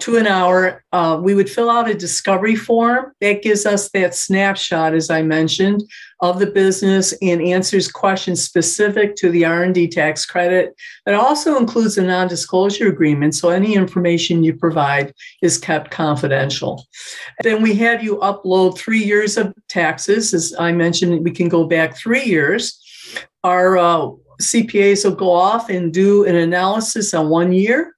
to 0.00 0.16
an 0.16 0.26
hour. 0.26 0.84
Uh, 0.92 1.18
we 1.22 1.34
would 1.34 1.50
fill 1.50 1.70
out 1.70 1.88
a 1.88 1.94
discovery 1.94 2.54
form 2.54 3.12
that 3.20 3.42
gives 3.42 3.66
us 3.66 3.90
that 3.90 4.14
snapshot, 4.14 4.94
as 4.94 5.10
I 5.10 5.22
mentioned, 5.22 5.82
of 6.20 6.38
the 6.38 6.46
business 6.46 7.14
and 7.20 7.42
answers 7.42 7.90
questions 7.90 8.42
specific 8.42 9.16
to 9.16 9.30
the 9.30 9.44
R 9.44 9.62
and 9.62 9.74
D 9.74 9.88
tax 9.88 10.24
credit. 10.24 10.74
It 11.06 11.14
also 11.14 11.58
includes 11.58 11.98
a 11.98 12.02
non-disclosure 12.02 12.88
agreement, 12.88 13.34
so 13.34 13.50
any 13.50 13.74
information 13.74 14.42
you 14.42 14.54
provide 14.54 15.12
is 15.42 15.58
kept 15.58 15.90
confidential. 15.90 16.86
Then 17.42 17.62
we 17.62 17.74
have 17.76 18.02
you 18.02 18.16
upload 18.18 18.78
three 18.78 19.02
years 19.02 19.36
of 19.36 19.54
taxes. 19.68 20.32
As 20.32 20.54
I 20.58 20.72
mentioned, 20.72 21.24
we 21.24 21.30
can 21.30 21.48
go 21.48 21.64
back 21.64 21.96
three 21.96 22.24
years. 22.24 22.82
Our 23.44 23.78
uh, 23.78 24.10
CPAs 24.40 25.04
will 25.04 25.16
go 25.16 25.30
off 25.30 25.70
and 25.70 25.92
do 25.92 26.24
an 26.24 26.36
analysis 26.36 27.14
on 27.14 27.28
one 27.28 27.52
year. 27.52 27.95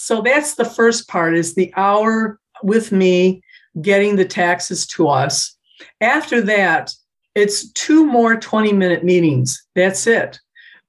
So 0.00 0.22
that's 0.22 0.54
the 0.54 0.64
first 0.64 1.08
part 1.08 1.36
is 1.36 1.54
the 1.54 1.74
hour 1.76 2.38
with 2.62 2.92
me 2.92 3.42
getting 3.82 4.14
the 4.14 4.24
taxes 4.24 4.86
to 4.86 5.08
us. 5.08 5.56
After 6.00 6.40
that, 6.42 6.94
it's 7.34 7.72
two 7.72 8.06
more 8.06 8.36
20 8.36 8.72
minute 8.72 9.02
meetings. 9.02 9.60
That's 9.74 10.06
it. 10.06 10.38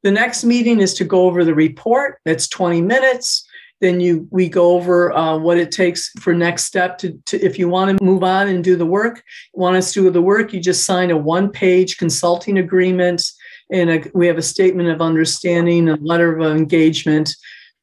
The 0.03 0.11
next 0.11 0.43
meeting 0.43 0.79
is 0.79 0.93
to 0.93 1.05
go 1.05 1.23
over 1.25 1.43
the 1.43 1.55
report. 1.55 2.19
That's 2.23 2.47
20 2.47 2.83
minutes 2.83 3.47
then 3.81 4.01
you 4.01 4.27
we 4.29 4.49
go 4.49 4.75
over 4.75 5.13
uh, 5.13 5.37
what 5.37 5.57
it 5.57 5.71
takes 5.71 6.09
for 6.19 6.33
next 6.33 6.65
step 6.65 6.97
to, 6.97 7.17
to 7.25 7.39
if 7.39 7.57
you 7.57 7.69
want 7.69 7.97
to 7.97 8.03
move 8.03 8.25
on 8.25 8.49
and 8.49 8.61
do 8.61 8.75
the 8.75 8.85
work 8.85 9.23
want 9.53 9.77
us 9.77 9.93
to 9.93 10.03
do 10.03 10.09
the 10.09 10.21
work 10.21 10.51
you 10.51 10.59
just 10.59 10.85
sign 10.85 11.11
a 11.11 11.17
one 11.17 11.49
page 11.49 11.97
consulting 11.97 12.57
agreement 12.57 13.31
and 13.71 13.89
a, 13.89 14.03
we 14.13 14.27
have 14.27 14.37
a 14.37 14.41
statement 14.41 14.89
of 14.89 15.01
understanding 15.01 15.87
a 15.87 15.95
letter 15.95 16.37
of 16.37 16.57
engagement 16.57 17.33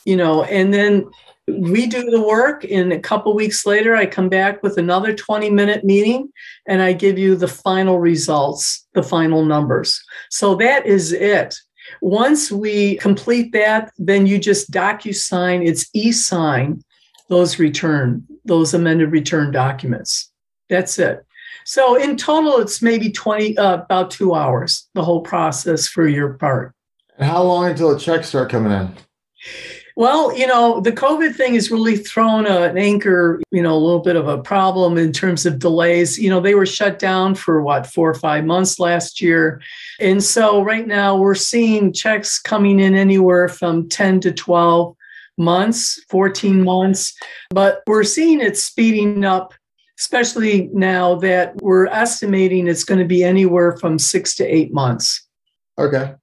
you 0.06 0.16
know 0.16 0.44
and 0.44 0.72
then 0.72 1.04
we 1.48 1.86
do 1.86 2.10
the 2.10 2.22
work 2.22 2.64
and 2.64 2.92
a 2.92 2.98
couple 2.98 3.34
weeks 3.34 3.66
later 3.66 3.94
i 3.94 4.06
come 4.06 4.28
back 4.28 4.62
with 4.62 4.78
another 4.78 5.14
20 5.14 5.50
minute 5.50 5.84
meeting 5.84 6.28
and 6.66 6.82
i 6.82 6.92
give 6.92 7.18
you 7.18 7.36
the 7.36 7.48
final 7.48 7.98
results 7.98 8.86
the 8.94 9.02
final 9.02 9.44
numbers 9.44 10.02
so 10.30 10.54
that 10.54 10.86
is 10.86 11.12
it 11.12 11.54
once 12.00 12.50
we 12.50 12.96
complete 12.96 13.52
that, 13.52 13.92
then 13.98 14.26
you 14.26 14.38
just 14.38 14.70
docu-sign, 14.70 15.62
it's 15.62 15.88
e-sign 15.94 16.82
those 17.28 17.58
return, 17.58 18.24
those 18.44 18.74
amended 18.74 19.10
return 19.10 19.50
documents. 19.50 20.30
That's 20.68 20.98
it. 20.98 21.24
So 21.64 21.96
in 21.96 22.16
total, 22.16 22.58
it's 22.58 22.80
maybe 22.80 23.10
20, 23.10 23.58
uh, 23.58 23.82
about 23.82 24.10
two 24.10 24.34
hours, 24.34 24.88
the 24.94 25.02
whole 25.02 25.22
process 25.22 25.88
for 25.88 26.06
your 26.06 26.34
part. 26.34 26.72
And 27.18 27.28
how 27.28 27.42
long 27.42 27.70
until 27.70 27.92
the 27.92 27.98
checks 27.98 28.28
start 28.28 28.50
coming 28.50 28.72
in? 28.72 28.92
Well, 29.96 30.36
you 30.36 30.46
know, 30.46 30.80
the 30.80 30.92
COVID 30.92 31.34
thing 31.34 31.54
has 31.54 31.70
really 31.70 31.96
thrown 31.96 32.46
a, 32.46 32.64
an 32.64 32.76
anchor, 32.76 33.40
you 33.50 33.62
know, 33.62 33.74
a 33.74 33.80
little 33.80 34.00
bit 34.00 34.14
of 34.14 34.28
a 34.28 34.36
problem 34.36 34.98
in 34.98 35.10
terms 35.10 35.46
of 35.46 35.58
delays. 35.58 36.18
You 36.18 36.28
know, 36.28 36.38
they 36.38 36.54
were 36.54 36.66
shut 36.66 36.98
down 36.98 37.34
for 37.34 37.62
what, 37.62 37.86
four 37.86 38.10
or 38.10 38.14
five 38.14 38.44
months 38.44 38.78
last 38.78 39.22
year. 39.22 39.62
And 39.98 40.22
so 40.22 40.62
right 40.62 40.86
now 40.86 41.16
we're 41.16 41.34
seeing 41.34 41.94
checks 41.94 42.38
coming 42.38 42.78
in 42.78 42.94
anywhere 42.94 43.48
from 43.48 43.88
10 43.88 44.20
to 44.20 44.32
12 44.32 44.94
months, 45.38 45.98
14 46.10 46.62
months, 46.62 47.14
but 47.48 47.82
we're 47.86 48.04
seeing 48.04 48.42
it 48.42 48.58
speeding 48.58 49.24
up, 49.24 49.54
especially 49.98 50.68
now 50.74 51.14
that 51.14 51.56
we're 51.62 51.86
estimating 51.86 52.68
it's 52.68 52.84
going 52.84 53.00
to 53.00 53.06
be 53.06 53.24
anywhere 53.24 53.78
from 53.78 53.98
six 53.98 54.34
to 54.34 54.44
eight 54.44 54.74
months. 54.74 55.26
Okay. 55.78 56.14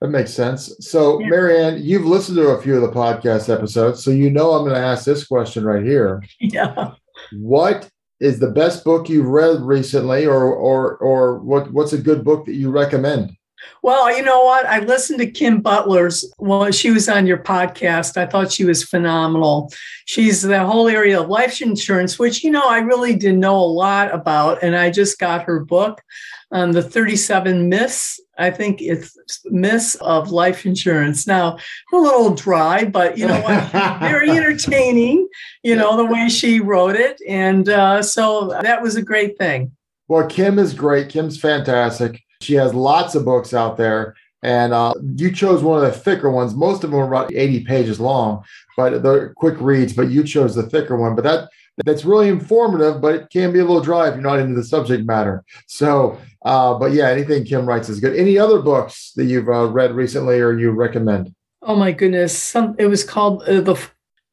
That 0.00 0.08
makes 0.08 0.32
sense. 0.34 0.74
So, 0.80 1.20
Yeah. 1.20 1.28
Maryann, 1.28 1.82
you've 1.82 2.04
listened 2.04 2.36
to 2.36 2.48
a 2.48 2.60
few 2.60 2.74
of 2.76 2.82
the 2.82 2.90
podcast 3.00 3.52
episodes, 3.52 4.04
so 4.04 4.10
you 4.10 4.30
know 4.30 4.52
I'm 4.52 4.62
going 4.64 4.74
to 4.74 4.86
ask 4.86 5.04
this 5.04 5.26
question 5.26 5.64
right 5.64 5.84
here. 5.84 6.22
Yeah. 6.40 6.92
What 7.32 7.88
is 8.20 8.38
the 8.38 8.50
best 8.50 8.84
book 8.84 9.08
you've 9.08 9.26
read 9.26 9.60
recently, 9.62 10.26
or 10.26 10.44
or 10.52 10.96
or 10.96 11.38
what 11.38 11.72
what's 11.72 11.92
a 11.92 11.98
good 11.98 12.24
book 12.24 12.44
that 12.46 12.54
you 12.54 12.70
recommend? 12.70 13.36
Well, 13.82 14.14
you 14.14 14.22
know 14.22 14.44
what? 14.44 14.66
I 14.66 14.80
listened 14.80 15.20
to 15.20 15.30
Kim 15.30 15.60
Butler's. 15.60 16.24
Well, 16.38 16.70
she 16.70 16.90
was 16.90 17.08
on 17.08 17.26
your 17.26 17.38
podcast. 17.38 18.16
I 18.16 18.26
thought 18.26 18.52
she 18.52 18.64
was 18.64 18.82
phenomenal. 18.84 19.72
She's 20.06 20.42
the 20.42 20.64
whole 20.66 20.88
area 20.88 21.20
of 21.20 21.28
life 21.28 21.60
insurance, 21.62 22.18
which, 22.18 22.44
you 22.44 22.50
know, 22.50 22.66
I 22.68 22.78
really 22.78 23.14
didn't 23.14 23.40
know 23.40 23.56
a 23.56 23.64
lot 23.64 24.12
about. 24.12 24.62
And 24.62 24.76
I 24.76 24.90
just 24.90 25.18
got 25.18 25.44
her 25.44 25.60
book 25.64 26.02
on 26.50 26.72
the 26.72 26.82
37 26.82 27.68
myths. 27.68 28.20
I 28.38 28.50
think 28.50 28.80
it's 28.80 29.16
myths 29.46 29.94
of 29.96 30.30
life 30.30 30.66
insurance. 30.66 31.26
Now, 31.26 31.58
a 31.92 31.96
little 31.96 32.34
dry, 32.34 32.84
but 32.84 33.16
you 33.16 33.26
know 33.26 33.40
what? 33.40 33.70
Very 34.00 34.30
entertaining, 34.30 35.28
you 35.62 35.76
know, 35.76 35.96
the 35.96 36.04
way 36.04 36.28
she 36.28 36.60
wrote 36.60 36.96
it. 36.96 37.20
And 37.28 37.68
uh, 37.68 38.02
so 38.02 38.48
that 38.62 38.82
was 38.82 38.96
a 38.96 39.02
great 39.02 39.38
thing. 39.38 39.72
Well, 40.08 40.26
Kim 40.26 40.58
is 40.58 40.74
great. 40.74 41.08
Kim's 41.08 41.40
fantastic. 41.40 42.22
She 42.42 42.54
has 42.54 42.74
lots 42.74 43.14
of 43.14 43.24
books 43.24 43.54
out 43.54 43.76
there, 43.78 44.14
and 44.42 44.74
uh, 44.74 44.94
you 45.16 45.32
chose 45.32 45.62
one 45.62 45.82
of 45.82 45.90
the 45.90 45.98
thicker 45.98 46.30
ones. 46.30 46.54
Most 46.54 46.84
of 46.84 46.90
them 46.90 47.00
are 47.00 47.06
about 47.06 47.32
80 47.32 47.64
pages 47.64 47.98
long, 47.98 48.44
but 48.76 49.02
they're 49.02 49.32
quick 49.34 49.58
reads. 49.60 49.94
But 49.94 50.10
you 50.10 50.24
chose 50.24 50.54
the 50.54 50.62
thicker 50.64 50.96
one. 50.96 51.14
But 51.14 51.24
that 51.24 51.48
that's 51.84 52.04
really 52.04 52.28
informative, 52.28 53.00
but 53.00 53.14
it 53.14 53.30
can 53.30 53.52
be 53.52 53.58
a 53.58 53.64
little 53.64 53.80
dry 53.80 54.08
if 54.08 54.14
you're 54.14 54.22
not 54.22 54.38
into 54.38 54.54
the 54.54 54.64
subject 54.64 55.06
matter. 55.06 55.44
So, 55.66 56.18
uh, 56.44 56.74
but 56.78 56.92
yeah, 56.92 57.08
anything 57.08 57.44
Kim 57.44 57.66
writes 57.66 57.88
is 57.88 58.00
good. 58.00 58.14
Any 58.16 58.38
other 58.38 58.60
books 58.60 59.12
that 59.16 59.24
you've 59.24 59.48
uh, 59.48 59.66
read 59.68 59.92
recently 59.92 60.40
or 60.40 60.58
you 60.58 60.70
recommend? 60.70 61.34
Oh 61.62 61.76
my 61.76 61.92
goodness! 61.92 62.36
Some 62.40 62.74
it 62.78 62.86
was 62.86 63.04
called 63.04 63.42
uh, 63.44 63.60
the. 63.60 63.80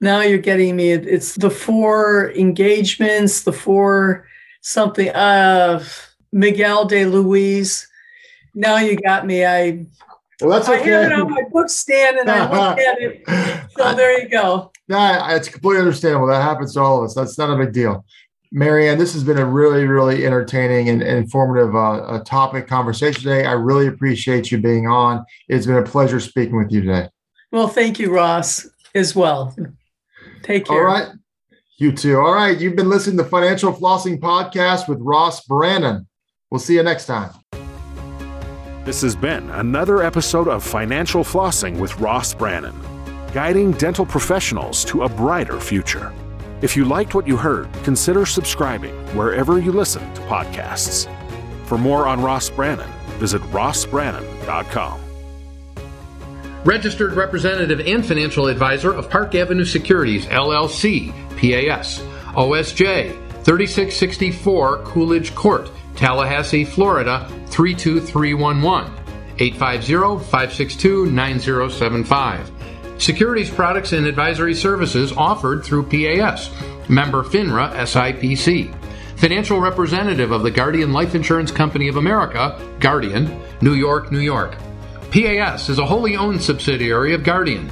Now 0.01 0.21
you're 0.21 0.39
getting 0.39 0.75
me. 0.75 0.91
It- 0.91 1.07
It's 1.07 1.35
the 1.35 1.49
four 1.49 2.31
engagements, 2.31 3.43
the 3.43 3.53
four 3.53 4.25
something. 4.61 5.09
Uh, 5.09 5.83
Miguel 6.33 6.85
de 6.85 7.05
Luis. 7.05 7.87
Now 8.55 8.77
you 8.77 8.97
got 8.97 9.25
me. 9.25 9.45
I 9.45 9.85
Well, 10.41 10.49
that's 10.59 10.67
okay. 10.69 10.95
I 10.95 11.01
have 11.03 11.11
it 11.11 11.19
on 11.19 11.29
my 11.31 11.43
book 11.51 11.69
stand 11.69 12.17
and 12.17 12.29
I 12.29 12.41
look 12.51 12.79
at 12.89 13.01
it. 13.01 13.23
So 13.77 13.93
there 13.95 14.21
you 14.21 14.27
go. 14.29 14.71
Nah, 14.89 15.33
it's 15.35 15.47
completely 15.47 15.79
understandable. 15.81 16.27
That 16.27 16.41
happens 16.41 16.73
to 16.73 16.81
all 16.81 16.99
of 16.99 17.05
us. 17.05 17.13
That's 17.15 17.37
not 17.37 17.49
a 17.49 17.63
big 17.63 17.71
deal. 17.73 18.03
Maryann, 18.53 18.97
this 18.97 19.13
has 19.13 19.23
been 19.23 19.37
a 19.37 19.45
really, 19.45 19.85
really 19.85 20.25
entertaining 20.25 20.89
and, 20.89 21.01
and 21.01 21.17
informative 21.17 21.73
uh, 21.73 22.21
topic 22.25 22.67
conversation 22.67 23.23
today. 23.23 23.45
I 23.45 23.53
really 23.53 23.87
appreciate 23.87 24.51
you 24.51 24.57
being 24.57 24.87
on. 24.87 25.25
It's 25.47 25.65
been 25.65 25.77
a 25.77 25.83
pleasure 25.83 26.19
speaking 26.19 26.57
with 26.57 26.71
you 26.71 26.81
today. 26.81 27.07
Well, 27.51 27.69
thank 27.69 27.97
you, 27.97 28.13
Ross, 28.13 28.67
as 28.93 29.15
well. 29.15 29.55
Take 30.43 30.65
care. 30.65 30.77
All 30.77 30.93
right. 30.93 31.09
You 31.77 31.93
too. 31.93 32.19
All 32.19 32.33
right. 32.33 32.59
You've 32.59 32.75
been 32.75 32.89
listening 32.89 33.17
to 33.17 33.23
Financial 33.23 33.71
Flossing 33.73 34.19
Podcast 34.19 34.89
with 34.89 34.99
Ross 34.99 35.45
Brannan. 35.45 36.07
We'll 36.49 36.59
see 36.59 36.75
you 36.75 36.83
next 36.83 37.05
time. 37.05 37.31
This 38.83 39.01
has 39.01 39.15
been 39.15 39.49
another 39.51 40.03
episode 40.03 40.47
of 40.47 40.63
Financial 40.63 41.23
Flossing 41.23 41.79
with 41.79 41.97
Ross 41.99 42.33
Brannan, 42.33 42.75
guiding 43.33 43.71
dental 43.73 44.05
professionals 44.05 44.83
to 44.85 45.03
a 45.03 45.09
brighter 45.09 45.59
future. 45.59 46.13
If 46.61 46.77
you 46.77 46.85
liked 46.85 47.15
what 47.15 47.27
you 47.27 47.37
heard, 47.37 47.71
consider 47.83 48.25
subscribing 48.25 48.93
wherever 49.15 49.59
you 49.59 49.71
listen 49.71 50.13
to 50.13 50.21
podcasts. 50.21 51.09
For 51.65 51.77
more 51.77 52.07
on 52.07 52.21
Ross 52.21 52.51
Brannan, 52.51 52.89
visit 53.17 53.41
rossbrannan.com. 53.43 55.01
Registered 56.63 57.13
representative 57.13 57.79
and 57.79 58.05
financial 58.05 58.45
advisor 58.45 58.93
of 58.93 59.09
Park 59.09 59.33
Avenue 59.33 59.65
Securities, 59.65 60.27
LLC, 60.27 61.11
PAS, 61.31 61.99
OSJ 62.35 63.11
3664 63.43 64.83
Coolidge 64.83 65.33
Court, 65.33 65.71
Tallahassee, 65.95 66.63
Florida 66.63 67.27
32311. 67.47 69.01
850 69.39 70.23
562 70.29 71.07
9075. 71.07 72.60
Securities 73.01 73.49
products 73.49 73.93
and 73.93 74.05
advisory 74.05 74.53
services 74.53 75.11
offered 75.11 75.65
through 75.65 75.87
PAS. 75.87 76.51
Member 76.87 77.23
FINRA 77.23 77.73
SIPC. 77.73 78.71
Financial 79.17 79.59
representative 79.59 80.31
of 80.31 80.43
the 80.43 80.51
Guardian 80.51 80.93
Life 80.93 81.15
Insurance 81.15 81.49
Company 81.49 81.87
of 81.87 81.97
America, 81.97 82.61
Guardian, 82.79 83.41
New 83.59 83.73
York, 83.73 84.11
New 84.11 84.19
York. 84.19 84.55
PAS 85.09 85.67
is 85.67 85.79
a 85.79 85.85
wholly 85.85 86.15
owned 86.15 86.43
subsidiary 86.43 87.15
of 87.15 87.23
Guardian. 87.23 87.71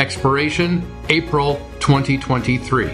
expiration 0.00 0.82
April 1.10 1.56
2023. 1.80 2.86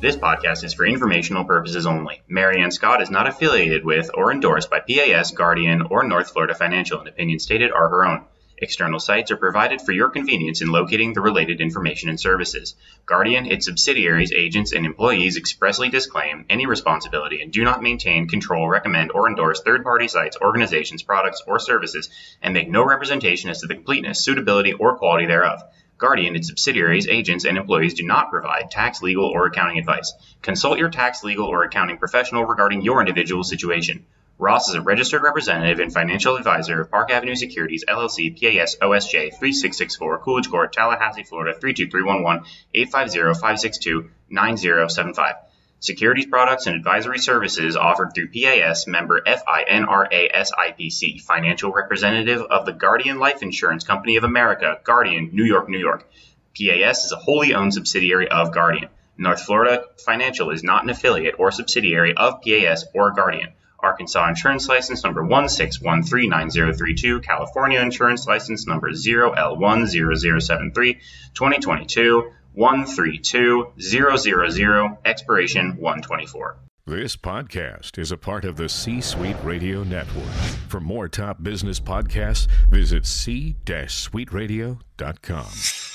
This 0.00 0.16
podcast 0.16 0.64
is 0.64 0.74
for 0.74 0.84
informational 0.84 1.44
purposes 1.44 1.86
only. 1.86 2.22
Maryann 2.28 2.72
Scott 2.72 3.00
is 3.00 3.08
not 3.08 3.28
affiliated 3.28 3.84
with 3.84 4.10
or 4.14 4.32
endorsed 4.32 4.68
by 4.68 4.80
PAS, 4.80 5.30
Guardian, 5.30 5.82
or 5.82 6.02
North 6.02 6.32
Florida 6.32 6.56
Financial, 6.56 6.98
and 6.98 7.06
opinions 7.06 7.44
stated 7.44 7.70
are 7.70 7.88
her 7.88 8.04
own. 8.04 8.24
External 8.62 9.00
sites 9.00 9.32
are 9.32 9.36
provided 9.36 9.82
for 9.82 9.90
your 9.90 10.08
convenience 10.08 10.62
in 10.62 10.70
locating 10.70 11.14
the 11.14 11.20
related 11.20 11.60
information 11.60 12.08
and 12.08 12.20
services. 12.20 12.76
Guardian, 13.06 13.44
its 13.44 13.66
subsidiaries, 13.66 14.30
agents, 14.30 14.70
and 14.72 14.86
employees 14.86 15.36
expressly 15.36 15.88
disclaim 15.88 16.46
any 16.48 16.66
responsibility 16.66 17.42
and 17.42 17.52
do 17.52 17.64
not 17.64 17.82
maintain, 17.82 18.28
control, 18.28 18.68
recommend, 18.68 19.10
or 19.10 19.26
endorse 19.26 19.60
third 19.62 19.82
party 19.82 20.06
sites, 20.06 20.36
organizations, 20.40 21.02
products, 21.02 21.42
or 21.44 21.58
services, 21.58 22.08
and 22.40 22.54
make 22.54 22.70
no 22.70 22.84
representation 22.84 23.50
as 23.50 23.62
to 23.62 23.66
the 23.66 23.74
completeness, 23.74 24.24
suitability, 24.24 24.72
or 24.72 24.96
quality 24.96 25.26
thereof. 25.26 25.60
Guardian, 25.98 26.36
its 26.36 26.46
subsidiaries, 26.46 27.08
agents, 27.08 27.44
and 27.44 27.58
employees 27.58 27.94
do 27.94 28.04
not 28.04 28.30
provide 28.30 28.70
tax, 28.70 29.02
legal, 29.02 29.26
or 29.26 29.46
accounting 29.46 29.78
advice. 29.78 30.12
Consult 30.40 30.78
your 30.78 30.90
tax, 30.90 31.24
legal, 31.24 31.46
or 31.46 31.64
accounting 31.64 31.98
professional 31.98 32.44
regarding 32.44 32.82
your 32.82 33.00
individual 33.00 33.42
situation. 33.42 34.04
Ross 34.42 34.68
is 34.68 34.74
a 34.74 34.80
registered 34.80 35.22
representative 35.22 35.78
and 35.78 35.94
financial 35.94 36.34
advisor 36.34 36.80
of 36.80 36.90
Park 36.90 37.12
Avenue 37.12 37.36
Securities, 37.36 37.84
LLC, 37.88 38.34
PAS, 38.34 38.74
OSJ, 38.82 39.38
3664, 39.38 40.18
Coolidge 40.18 40.50
Court, 40.50 40.72
Tallahassee, 40.72 41.22
Florida, 41.22 41.56
32311, 41.56 42.44
850 42.74 43.38
562 43.38 44.10
9075. 44.30 45.36
Securities 45.78 46.26
products 46.26 46.66
and 46.66 46.74
advisory 46.74 47.20
services 47.20 47.76
offered 47.76 48.16
through 48.16 48.32
PAS 48.32 48.88
member 48.88 49.22
FINRA 49.24 51.20
financial 51.20 51.70
representative 51.70 52.42
of 52.42 52.66
the 52.66 52.72
Guardian 52.72 53.20
Life 53.20 53.42
Insurance 53.42 53.84
Company 53.84 54.16
of 54.16 54.24
America, 54.24 54.80
Guardian, 54.82 55.30
New 55.32 55.44
York, 55.44 55.68
New 55.68 55.78
York. 55.78 56.10
PAS 56.58 57.04
is 57.04 57.12
a 57.12 57.16
wholly 57.16 57.54
owned 57.54 57.74
subsidiary 57.74 58.26
of 58.28 58.52
Guardian. 58.52 58.88
North 59.16 59.42
Florida 59.42 59.84
Financial 60.04 60.50
is 60.50 60.64
not 60.64 60.82
an 60.82 60.90
affiliate 60.90 61.36
or 61.38 61.52
subsidiary 61.52 62.16
of 62.16 62.42
PAS 62.42 62.86
or 62.92 63.12
Guardian. 63.12 63.52
Arkansas 63.82 64.28
Insurance 64.28 64.68
License 64.68 65.02
number 65.02 65.22
16139032, 65.22 67.22
California 67.22 67.80
Insurance 67.80 68.26
License 68.26 68.66
number 68.66 68.90
0L10073, 68.90 71.00
2022 71.34 72.32
132000, 72.54 74.98
expiration 75.04 75.76
124. 75.78 76.56
This 76.84 77.16
podcast 77.16 77.96
is 77.96 78.10
a 78.10 78.16
part 78.16 78.44
of 78.44 78.56
the 78.56 78.68
C 78.68 79.00
Suite 79.00 79.36
Radio 79.44 79.84
Network. 79.84 80.32
For 80.68 80.80
more 80.80 81.06
top 81.08 81.40
business 81.42 81.78
podcasts, 81.78 82.48
visit 82.70 83.06
c-suiteradio.com. 83.06 85.91